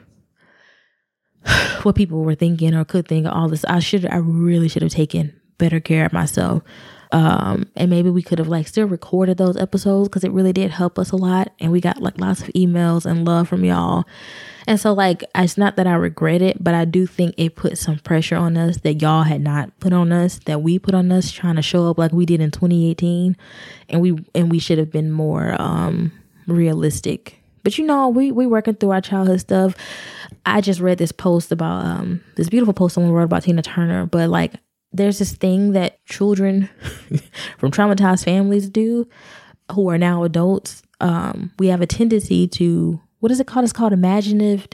what 1.84 1.96
people 1.96 2.24
were 2.24 2.36
thinking 2.36 2.74
or 2.74 2.86
could 2.86 3.08
think 3.08 3.26
of 3.26 3.34
all 3.34 3.50
this. 3.50 3.66
I 3.66 3.80
should 3.80 4.06
I 4.06 4.18
really 4.18 4.70
should 4.70 4.82
have 4.82 4.92
taken 4.92 5.40
better 5.58 5.80
care 5.80 6.06
of 6.06 6.14
myself. 6.14 6.64
Um, 7.12 7.68
and 7.76 7.90
maybe 7.90 8.12
we 8.12 8.22
could 8.22 8.38
have 8.38 8.50
like 8.50 8.68
still 8.68 8.88
recorded 8.88 9.38
those 9.38 9.58
episodes 9.58 10.08
because 10.08 10.24
it 10.24 10.32
really 10.32 10.54
did 10.54 10.70
help 10.70 11.00
us 11.00 11.12
a 11.12 11.16
lot. 11.16 11.52
And 11.60 11.72
we 11.72 11.82
got 11.82 12.02
like 12.02 12.20
lots 12.20 12.42
of 12.42 12.50
emails 12.50 13.06
and 13.06 13.26
love 13.26 13.48
from 13.48 13.64
y'all. 13.66 14.06
And 14.68 14.80
so 14.80 14.94
like 14.94 15.24
it's 15.34 15.58
not 15.58 15.76
that 15.78 15.88
I 15.88 15.94
regret 15.94 16.44
it, 16.44 16.64
but 16.64 16.76
I 16.76 16.86
do 16.86 17.08
think 17.08 17.34
it 17.38 17.56
put 17.56 17.80
some 17.80 17.98
pressure 18.00 18.36
on 18.36 18.58
us 18.58 18.78
that 18.82 19.02
y'all 19.02 19.24
had 19.24 19.42
not 19.42 19.78
put 19.80 19.92
on 19.92 20.12
us, 20.12 20.40
that 20.46 20.62
we 20.62 20.78
put 20.78 20.94
on 20.94 21.12
us 21.12 21.32
trying 21.32 21.56
to 21.56 21.64
show 21.64 21.90
up 21.90 21.98
like 21.98 22.12
we 22.12 22.28
did 22.28 22.42
in 22.42 22.52
2018. 22.52 23.36
And 23.90 24.02
we 24.02 24.24
and 24.36 24.52
we 24.52 24.60
should 24.60 24.78
have 24.78 24.92
been 24.92 25.12
more 25.12 25.60
um 25.60 26.12
realistic 26.46 27.39
but 27.64 27.78
you 27.78 27.86
know, 27.86 28.10
we 28.10 28.32
we 28.32 28.46
working 28.46 28.76
through 28.76 28.92
our 28.92 29.02
childhood 29.02 29.40
stuff. 29.40 29.76
I 30.46 30.62
just 30.62 30.80
read 30.80 30.98
this 30.98 31.12
post 31.12 31.52
about 31.52 31.86
um 31.86 32.22
this 32.36 32.50
beautiful 32.50 32.74
post 32.74 32.96
someone 32.96 33.14
wrote 33.14 33.24
about 33.24 33.44
Tina 33.44 33.62
Turner, 33.62 34.06
but 34.06 34.30
like 34.30 34.54
there's 34.92 35.20
this 35.20 35.34
thing 35.34 35.74
that 35.74 36.04
children 36.06 36.70
from 37.58 37.72
traumatized 37.72 38.26
families 38.26 38.70
do 38.70 39.08
who 39.72 39.90
are 39.90 39.98
now 39.98 40.24
adults. 40.24 40.82
Um, 41.00 41.52
we 41.60 41.68
have 41.68 41.82
a 41.82 41.88
tendency 41.88 42.48
to 42.48 43.00
what 43.20 43.32
is 43.32 43.40
it 43.40 43.48
called? 43.48 43.64
It's 43.64 43.74
called 43.74 43.94
imaginative. 43.94 44.68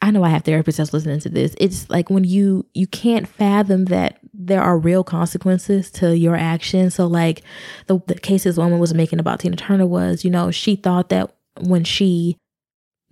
I 0.00 0.10
know 0.10 0.24
I 0.24 0.30
have 0.30 0.42
therapists 0.42 0.76
that's 0.76 0.92
listening 0.92 1.20
to 1.20 1.28
this. 1.28 1.54
It's 1.60 1.88
like 1.88 2.10
when 2.10 2.24
you 2.24 2.66
you 2.74 2.86
can't 2.86 3.28
fathom 3.28 3.86
that 3.86 4.18
there 4.34 4.62
are 4.62 4.76
real 4.76 5.04
consequences 5.04 5.90
to 5.92 6.16
your 6.16 6.34
actions. 6.34 6.94
So 6.96 7.06
like 7.06 7.42
the, 7.86 8.02
the 8.06 8.16
case 8.16 8.44
this 8.44 8.56
woman 8.56 8.80
was 8.80 8.94
making 8.94 9.20
about 9.20 9.40
Tina 9.40 9.56
Turner 9.56 9.86
was, 9.86 10.24
you 10.24 10.30
know, 10.30 10.50
she 10.50 10.74
thought 10.74 11.10
that 11.10 11.34
when 11.60 11.84
she 11.84 12.36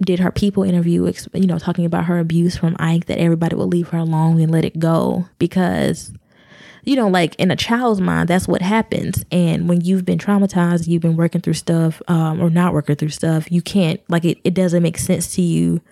did 0.02 0.20
her 0.20 0.30
people 0.30 0.62
interview, 0.62 1.12
you 1.34 1.46
know, 1.46 1.58
talking 1.58 1.84
about 1.84 2.06
her 2.06 2.18
abuse 2.18 2.56
from 2.56 2.76
Ike, 2.78 3.06
that 3.06 3.18
everybody 3.18 3.54
would 3.54 3.68
leave 3.68 3.88
her 3.88 3.98
alone 3.98 4.40
and 4.40 4.50
let 4.50 4.64
it 4.64 4.78
go 4.78 5.28
because, 5.38 6.12
you 6.84 6.96
know, 6.96 7.08
like 7.08 7.34
in 7.36 7.50
a 7.50 7.56
child's 7.56 8.00
mind, 8.00 8.28
that's 8.28 8.48
what 8.48 8.62
happens. 8.62 9.24
And 9.30 9.68
when 9.68 9.82
you've 9.82 10.06
been 10.06 10.18
traumatized, 10.18 10.88
you've 10.88 11.02
been 11.02 11.16
working 11.16 11.42
through 11.42 11.54
stuff 11.54 12.00
um, 12.08 12.40
or 12.40 12.48
not 12.48 12.72
working 12.72 12.96
through 12.96 13.10
stuff, 13.10 13.52
you 13.52 13.60
can't, 13.60 14.00
like, 14.08 14.24
it, 14.24 14.38
it 14.42 14.54
doesn't 14.54 14.82
make 14.82 14.96
sense 14.96 15.34
to 15.34 15.42
you, 15.42 15.82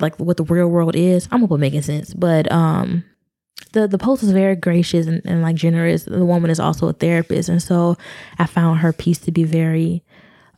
like 0.00 0.18
what 0.18 0.36
the 0.36 0.44
real 0.44 0.68
world 0.68 0.96
is. 0.96 1.28
I'm 1.30 1.46
gonna 1.46 1.58
making 1.58 1.82
sense, 1.82 2.14
but 2.14 2.50
um, 2.50 3.04
the 3.72 3.88
the 3.88 3.98
post 3.98 4.22
is 4.22 4.30
very 4.30 4.56
gracious 4.56 5.06
and, 5.06 5.22
and 5.24 5.42
like 5.42 5.56
generous. 5.56 6.04
The 6.04 6.24
woman 6.24 6.50
is 6.50 6.60
also 6.60 6.88
a 6.88 6.92
therapist, 6.92 7.48
and 7.48 7.62
so 7.62 7.96
I 8.38 8.46
found 8.46 8.80
her 8.80 8.92
piece 8.92 9.18
to 9.18 9.32
be 9.32 9.44
very 9.44 10.02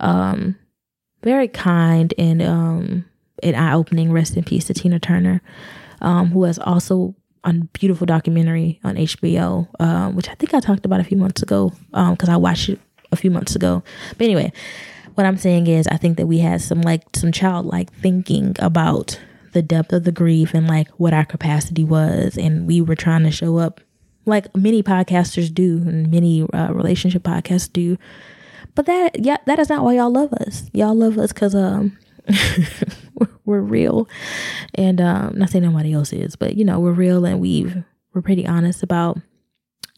um 0.00 0.56
very 1.22 1.48
kind 1.48 2.14
and 2.18 2.42
um 2.42 3.04
an 3.42 3.54
eye 3.54 3.74
opening. 3.74 4.12
Rest 4.12 4.36
in 4.36 4.44
peace 4.44 4.66
to 4.66 4.74
Tina 4.74 4.98
Turner, 4.98 5.40
um, 6.00 6.28
who 6.30 6.44
has 6.44 6.58
also 6.58 7.14
a 7.44 7.52
beautiful 7.52 8.06
documentary 8.06 8.80
on 8.84 8.96
HBO, 8.96 9.68
um, 9.80 10.14
which 10.14 10.28
I 10.28 10.34
think 10.34 10.52
I 10.52 10.60
talked 10.60 10.84
about 10.84 11.00
a 11.00 11.04
few 11.04 11.16
months 11.16 11.42
ago 11.42 11.72
because 11.90 12.28
um, 12.28 12.34
I 12.34 12.36
watched 12.36 12.68
it 12.68 12.80
a 13.12 13.16
few 13.16 13.30
months 13.30 13.56
ago. 13.56 13.82
But 14.18 14.24
anyway, 14.24 14.52
what 15.14 15.26
I'm 15.26 15.38
saying 15.38 15.66
is, 15.66 15.86
I 15.86 15.96
think 15.96 16.16
that 16.18 16.26
we 16.26 16.38
had 16.38 16.60
some 16.60 16.82
like 16.82 17.02
some 17.14 17.32
childlike 17.32 17.92
thinking 17.92 18.56
about 18.58 19.18
the 19.52 19.62
depth 19.62 19.92
of 19.92 20.04
the 20.04 20.12
grief 20.12 20.54
and 20.54 20.68
like 20.68 20.88
what 20.90 21.12
our 21.12 21.24
capacity 21.24 21.84
was, 21.84 22.36
and 22.36 22.66
we 22.66 22.80
were 22.80 22.96
trying 22.96 23.24
to 23.24 23.30
show 23.30 23.58
up 23.58 23.80
like 24.26 24.54
many 24.54 24.82
podcasters 24.82 25.52
do 25.52 25.78
and 25.78 26.10
many 26.10 26.42
uh, 26.52 26.72
relationship 26.72 27.22
podcasts 27.22 27.72
do 27.72 27.96
but 28.80 28.86
that 28.86 29.22
yeah, 29.22 29.36
that 29.44 29.58
is 29.58 29.68
not 29.68 29.84
why 29.84 29.92
y'all 29.92 30.10
love 30.10 30.32
us. 30.32 30.70
Y'all 30.72 30.94
love 30.94 31.18
us 31.18 31.34
because 31.34 31.54
um 31.54 31.98
we're 33.44 33.60
real, 33.60 34.08
and 34.74 35.02
um 35.02 35.34
not 35.36 35.50
saying 35.50 35.64
nobody 35.64 35.92
else 35.92 36.14
is, 36.14 36.34
but 36.34 36.56
you 36.56 36.64
know 36.64 36.80
we're 36.80 36.92
real 36.92 37.26
and 37.26 37.40
we've 37.40 37.76
we're 38.14 38.22
pretty 38.22 38.46
honest 38.46 38.82
about 38.82 39.18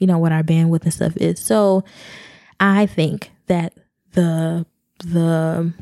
you 0.00 0.08
know 0.08 0.18
what 0.18 0.32
our 0.32 0.42
bandwidth 0.42 0.82
and 0.82 0.92
stuff 0.92 1.16
is. 1.16 1.38
So 1.38 1.84
I 2.58 2.86
think 2.86 3.30
that 3.46 3.74
the 4.14 4.66
the 4.98 5.72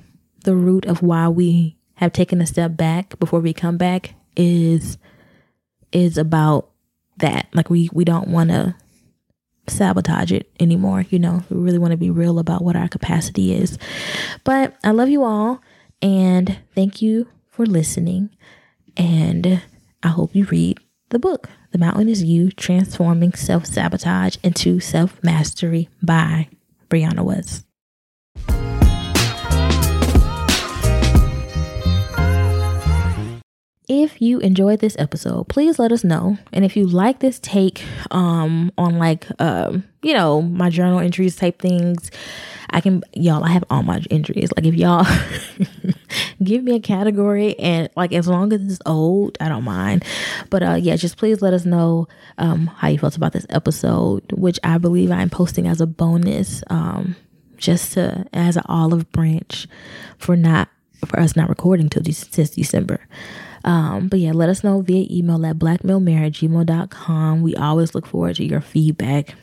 the 0.45 0.55
root 0.55 0.85
of 0.85 1.03
why 1.03 1.29
we 1.29 1.79
have 1.95 2.13
taken 2.13 2.43
a 2.43 2.47
step 2.47 2.77
back 2.77 3.19
before 3.19 3.41
we 3.41 3.55
come 3.55 3.79
back 3.79 4.13
is 4.37 4.99
is 5.91 6.19
about 6.19 6.69
that. 7.17 7.49
Like 7.55 7.71
we 7.71 7.89
we 7.95 8.05
don't 8.05 8.29
want 8.29 8.51
to 8.51 8.75
sabotage 9.71 10.33
it 10.33 10.51
anymore. 10.61 11.05
You 11.11 11.19
know, 11.19 11.43
we 11.51 11.57
really 11.57 11.79
want 11.79 11.93
to 11.93 11.97
be 11.97 12.11
real 12.11 12.39
about 12.39 12.63
what 12.63 12.77
our 12.77 12.89
capacity 12.89 13.55
is. 13.55 13.79
But 14.45 14.77
I 14.85 14.91
love 14.91 15.09
you 15.09 15.25
all 15.25 15.63
and 16.03 16.59
thank 16.75 17.03
you 17.03 17.29
for 17.49 17.67
listening. 17.67 18.31
And 18.97 19.63
I 20.03 20.09
hope 20.09 20.35
you 20.35 20.45
read 20.47 20.79
the 21.11 21.19
book. 21.19 21.49
The 21.73 21.79
Mountain 21.79 22.09
is 22.09 22.23
You 22.23 22.51
Transforming 22.51 23.33
Self 23.35 23.67
Sabotage 23.67 24.37
into 24.43 24.81
Self 24.81 25.23
Mastery 25.23 25.89
by 26.03 26.49
Brianna 26.89 27.25
West. 27.25 27.65
If 33.91 34.23
you 34.23 34.39
enjoyed 34.39 34.79
this 34.79 34.95
episode 35.01 35.49
please 35.49 35.81
let 35.81 35.91
us 35.91 36.05
know. 36.05 36.39
And 36.53 36.65
if 36.65 36.77
you 36.77 36.87
like 36.87 37.19
this 37.19 37.41
take 37.41 37.83
um 38.13 38.71
on 38.79 38.99
like 38.99 39.27
um 39.41 39.83
you 40.01 40.15
know 40.15 40.41
my 40.41 40.71
journal 40.71 41.01
entries 41.01 41.35
type 41.35 41.59
things 41.59 42.11
i 42.71 42.81
can 42.81 43.03
y'all 43.15 43.43
i 43.45 43.51
have 43.51 43.65
all 43.69 43.83
my 43.83 44.01
entries. 44.09 44.51
Like 44.57 44.65
if 44.65 44.75
y'all 44.77 45.05
give 46.43 46.63
me 46.63 46.77
a 46.77 46.81
category 46.81 47.59
and 47.59 47.91
like 47.97 48.13
as 48.13 48.29
long 48.29 48.53
as 48.53 48.63
it's 48.63 48.79
old 48.87 49.37
i 49.41 49.49
don't 49.49 49.65
mind. 49.65 50.05
But 50.51 50.63
uh 50.63 50.75
yeah 50.81 50.95
just 50.95 51.17
please 51.17 51.43
let 51.43 51.53
us 51.53 51.65
know 51.65 52.07
um 52.39 52.69
how 52.69 52.87
you 52.87 52.99
felt 52.99 53.17
about 53.17 53.33
this 53.33 53.47
episode 53.51 54.23
which 54.33 54.61
i 54.63 54.79
believe 54.79 55.11
i'm 55.11 55.31
posting 55.31 55.67
as 55.67 55.81
a 55.81 55.87
bonus 55.87 56.63
um 56.71 57.17
just 57.57 57.95
to 57.95 58.25
as 58.33 58.57
an 58.57 58.63
olive 58.67 59.11
branch 59.11 59.67
for 60.17 60.37
not 60.37 60.69
for 61.07 61.19
us 61.19 61.35
not 61.35 61.49
recording 61.49 61.89
till 61.89 62.05
since 62.05 62.51
december 62.51 63.01
um, 63.65 64.09
but 64.09 64.21
yeah, 64.21 64.33
let 64.33 64.49
us 64.49 64.65
know 64.65 64.81
via 64.81 65.07
email 65.11 65.45
at 65.47 65.59
blackmilmar 65.59 66.27
at 66.27 66.33
gmail.com. 66.33 67.43
We 67.43 67.55
always 67.57 67.95
look 67.95 68.07
forward 68.07 68.37
to 68.37 68.45
your 68.45 68.61
feedback. 68.61 69.35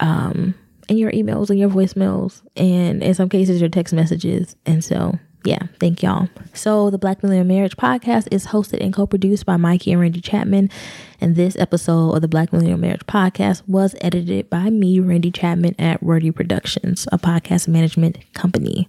Um, 0.00 0.54
and 0.88 0.98
your 0.98 1.12
emails 1.12 1.50
and 1.50 1.58
your 1.58 1.68
voicemails, 1.68 2.40
and 2.56 3.02
in 3.02 3.14
some 3.14 3.28
cases, 3.28 3.60
your 3.60 3.68
text 3.68 3.92
messages. 3.92 4.56
And 4.64 4.82
so, 4.82 5.18
yeah, 5.44 5.66
thank 5.80 6.02
y'all. 6.02 6.28
So, 6.54 6.90
the 6.90 6.98
Black 6.98 7.22
Millennial 7.22 7.46
Marriage 7.46 7.76
podcast 7.76 8.28
is 8.30 8.46
hosted 8.46 8.82
and 8.82 8.92
co 8.92 9.06
produced 9.06 9.44
by 9.44 9.56
Mikey 9.56 9.92
and 9.92 10.00
Randie 10.00 10.20
Chapman. 10.20 10.70
And 11.20 11.36
this 11.36 11.56
episode 11.56 12.12
of 12.12 12.22
the 12.22 12.28
Black 12.28 12.52
Millennial 12.52 12.78
Marriage 12.78 13.06
podcast 13.06 13.62
was 13.68 13.94
edited 14.00 14.48
by 14.48 14.70
me, 14.70 14.98
Randie 14.98 15.30
Chapman, 15.30 15.74
at 15.78 16.02
Wordy 16.02 16.30
Productions, 16.30 17.06
a 17.12 17.18
podcast 17.18 17.68
management 17.68 18.18
company. 18.32 18.88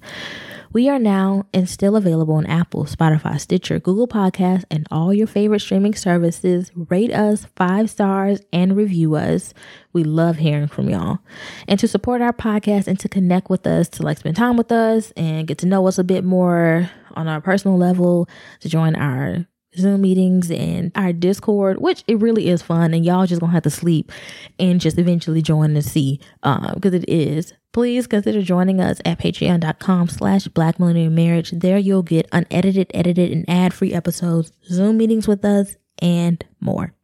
We 0.71 0.88
are 0.88 0.99
now 0.99 1.47
and 1.51 1.67
still 1.67 1.95
available 1.95 2.36
on 2.36 2.45
Apple, 2.45 2.86
Spotify, 2.86 3.39
Stitcher, 3.39 3.79
Google 3.79 4.08
Podcasts, 4.08 4.65
and 4.69 4.86
all 4.91 5.12
your 5.12 5.25
favorite 5.25 5.62
streaming 5.62 5.95
services. 5.95 6.71
Rate 6.75 7.12
us 7.12 7.47
five 7.55 7.89
stars 7.89 8.39
and 8.53 8.77
review 8.77 9.15
us. 9.15 9.51
We 9.93 10.03
love 10.03 10.38
hearing 10.38 10.67
from 10.67 10.88
y'all. 10.88 11.19
And 11.67 11.79
to 11.79 11.88
support 11.88 12.21
our 12.21 12.34
podcast 12.34 12.86
and 12.86 12.99
to 12.99 13.10
connect 13.10 13.49
with 13.49 13.65
us, 13.65 13.89
to 13.89 14.03
like 14.03 14.19
spend 14.19 14.36
time 14.36 14.58
with 14.58 14.71
us 14.71 15.10
and 15.17 15.47
get 15.47 15.58
to 15.60 15.65
know 15.65 15.88
us 15.88 15.97
a 15.97 16.03
bit 16.03 16.23
more 16.23 16.88
on 17.15 17.27
our 17.27 17.41
personal 17.41 17.75
level, 17.75 18.29
to 18.60 18.69
join 18.69 18.95
our 18.95 19.47
Zoom 19.77 20.01
meetings 20.01 20.49
and 20.49 20.91
our 20.95 21.13
Discord, 21.13 21.79
which 21.79 22.03
it 22.08 22.19
really 22.19 22.49
is 22.49 22.62
fun, 22.62 22.93
and 22.93 23.05
y'all 23.05 23.25
just 23.25 23.41
gonna 23.41 23.53
have 23.53 23.63
to 23.63 23.69
sleep 23.69 24.12
and 24.58 24.82
just 24.82 24.97
eventually 24.97 25.41
join 25.41 25.73
to 25.75 25.82
see, 25.82 26.19
because 26.41 26.93
uh, 26.93 26.97
it 26.97 27.05
is. 27.08 27.53
Please 27.71 28.08
consider 28.08 28.41
joining 28.41 28.82
us 28.82 28.99
at 29.05 29.19
patreon.com 29.19 30.08
slash 30.08 30.47
black 30.47 30.79
millennial 30.79 31.12
marriage. 31.12 31.51
There 31.51 31.77
you'll 31.77 32.01
get 32.01 32.27
unedited 32.32 32.89
edited 32.95 33.32
and 33.32 33.47
ad-free 33.47 33.93
episodes 33.93 34.51
zoom 34.65 34.97
meetings 34.97 35.27
with 35.27 35.45
us 35.45 35.75
and 35.99 36.43
more. 36.60 36.95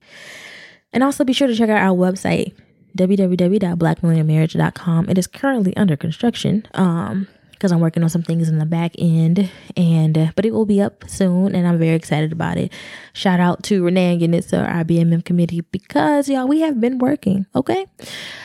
And 0.92 1.04
also 1.04 1.24
be 1.24 1.34
sure 1.34 1.48
to 1.48 1.56
check 1.56 1.70
out 1.70 1.78
our 1.78 1.96
website 1.96 2.56
www.blackmillennialmarriage.com 2.98 5.10
it 5.10 5.18
is 5.18 5.28
currently 5.28 5.76
under 5.78 5.96
construction. 5.96 6.68
Um 6.74 7.28
because 7.56 7.72
I'm 7.72 7.80
working 7.80 8.04
on 8.04 8.10
some 8.10 8.22
things 8.22 8.50
in 8.50 8.60
the 8.60 8.66
back 8.66 8.94
end, 9.00 9.50
and 9.76 10.18
uh, 10.18 10.32
but 10.36 10.46
it 10.46 10.52
will 10.52 10.66
be 10.66 10.82
up 10.82 11.04
soon, 11.08 11.56
and 11.56 11.68
I'm 11.68 11.80
very 11.80 11.96
excited 11.96 12.32
about 12.32 12.58
it. 12.58 12.72
Shout 13.14 13.40
out 13.40 13.64
to 13.64 13.84
Renee 13.84 14.14
and 14.14 14.22
Yanitza, 14.22 14.68
our 14.68 14.84
BMM 14.84 15.26
committee, 15.26 15.62
because 15.62 16.30
y'all 16.30 16.48
we 16.48 16.62
have 16.62 16.80
been 16.80 17.00
working. 17.00 17.46
Okay, 17.56 17.88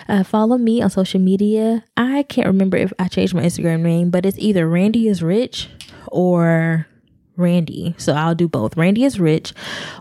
uh, 0.09 0.25
follow 0.25 0.57
me 0.57 0.81
on 0.81 0.90
social 0.90 1.20
media. 1.20 1.85
I 1.96 2.23
can't 2.25 2.46
remember 2.46 2.77
if 2.77 2.92
I 2.99 3.09
changed 3.09 3.35
my 3.35 3.42
Instagram 3.42 3.81
name, 3.81 4.11
but 4.11 4.25
it's 4.25 4.38
either 4.38 4.68
Randy 4.68 5.09
is 5.09 5.23
Rich 5.23 5.68
or 6.07 6.87
Randy. 7.37 7.94
So 7.99 8.14
I'll 8.14 8.35
do 8.35 8.49
both. 8.49 8.77
Randy 8.77 9.05
is 9.05 9.18
Rich 9.18 9.53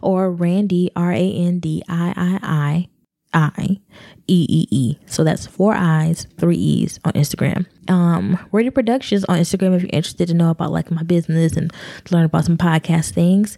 or 0.02 0.32
Randy 0.32 0.92
R 0.96 1.12
A 1.12 1.34
N 1.34 1.60
D 1.60 1.84
I 1.88 2.14
I 2.16 2.40
I 2.42 2.88
I 3.34 3.80
E 4.28 4.46
E 4.50 4.68
E. 4.70 4.98
So 5.06 5.24
that's 5.24 5.48
four 5.48 5.74
I's, 5.74 6.28
three 6.38 6.58
E's 6.58 7.00
on 7.06 7.14
Instagram. 7.14 7.66
Um, 7.90 8.40
Radio 8.52 8.72
Productions 8.72 9.26
on 9.26 9.40
Instagram 9.40 9.76
if 9.76 9.82
you're 9.82 9.90
interested 9.92 10.28
to 10.28 10.34
know 10.34 10.50
about 10.50 10.72
like 10.72 10.92
my 10.92 11.04
business 11.04 11.58
and 11.58 11.74
learn 12.12 12.26
about 12.26 12.46
some 12.46 12.58
podcast 12.58 13.12
things. 13.12 13.58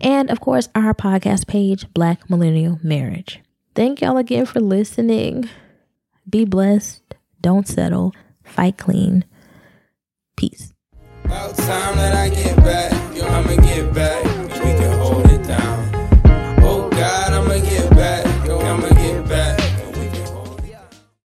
And 0.00 0.30
of 0.30 0.40
course, 0.40 0.68
our 0.74 0.94
podcast 0.94 1.46
page, 1.46 1.92
Black 1.94 2.28
Millennial 2.28 2.78
Marriage. 2.82 3.40
Thank 3.74 4.00
y'all 4.00 4.16
again 4.16 4.46
for 4.46 4.60
listening. 4.60 5.48
Be 6.28 6.44
blessed. 6.44 7.02
Don't 7.40 7.66
settle. 7.66 8.12
Fight 8.42 8.76
clean. 8.76 9.24
Peace. 10.36 10.72
About 11.24 11.56
time 11.56 11.96
that 11.96 12.14
I 12.14 12.28
get 12.30 12.56
back. 12.56 13.16
Yo, 13.16 13.26
I'ma 13.26 13.56
get 13.62 13.94
back. 13.94 14.37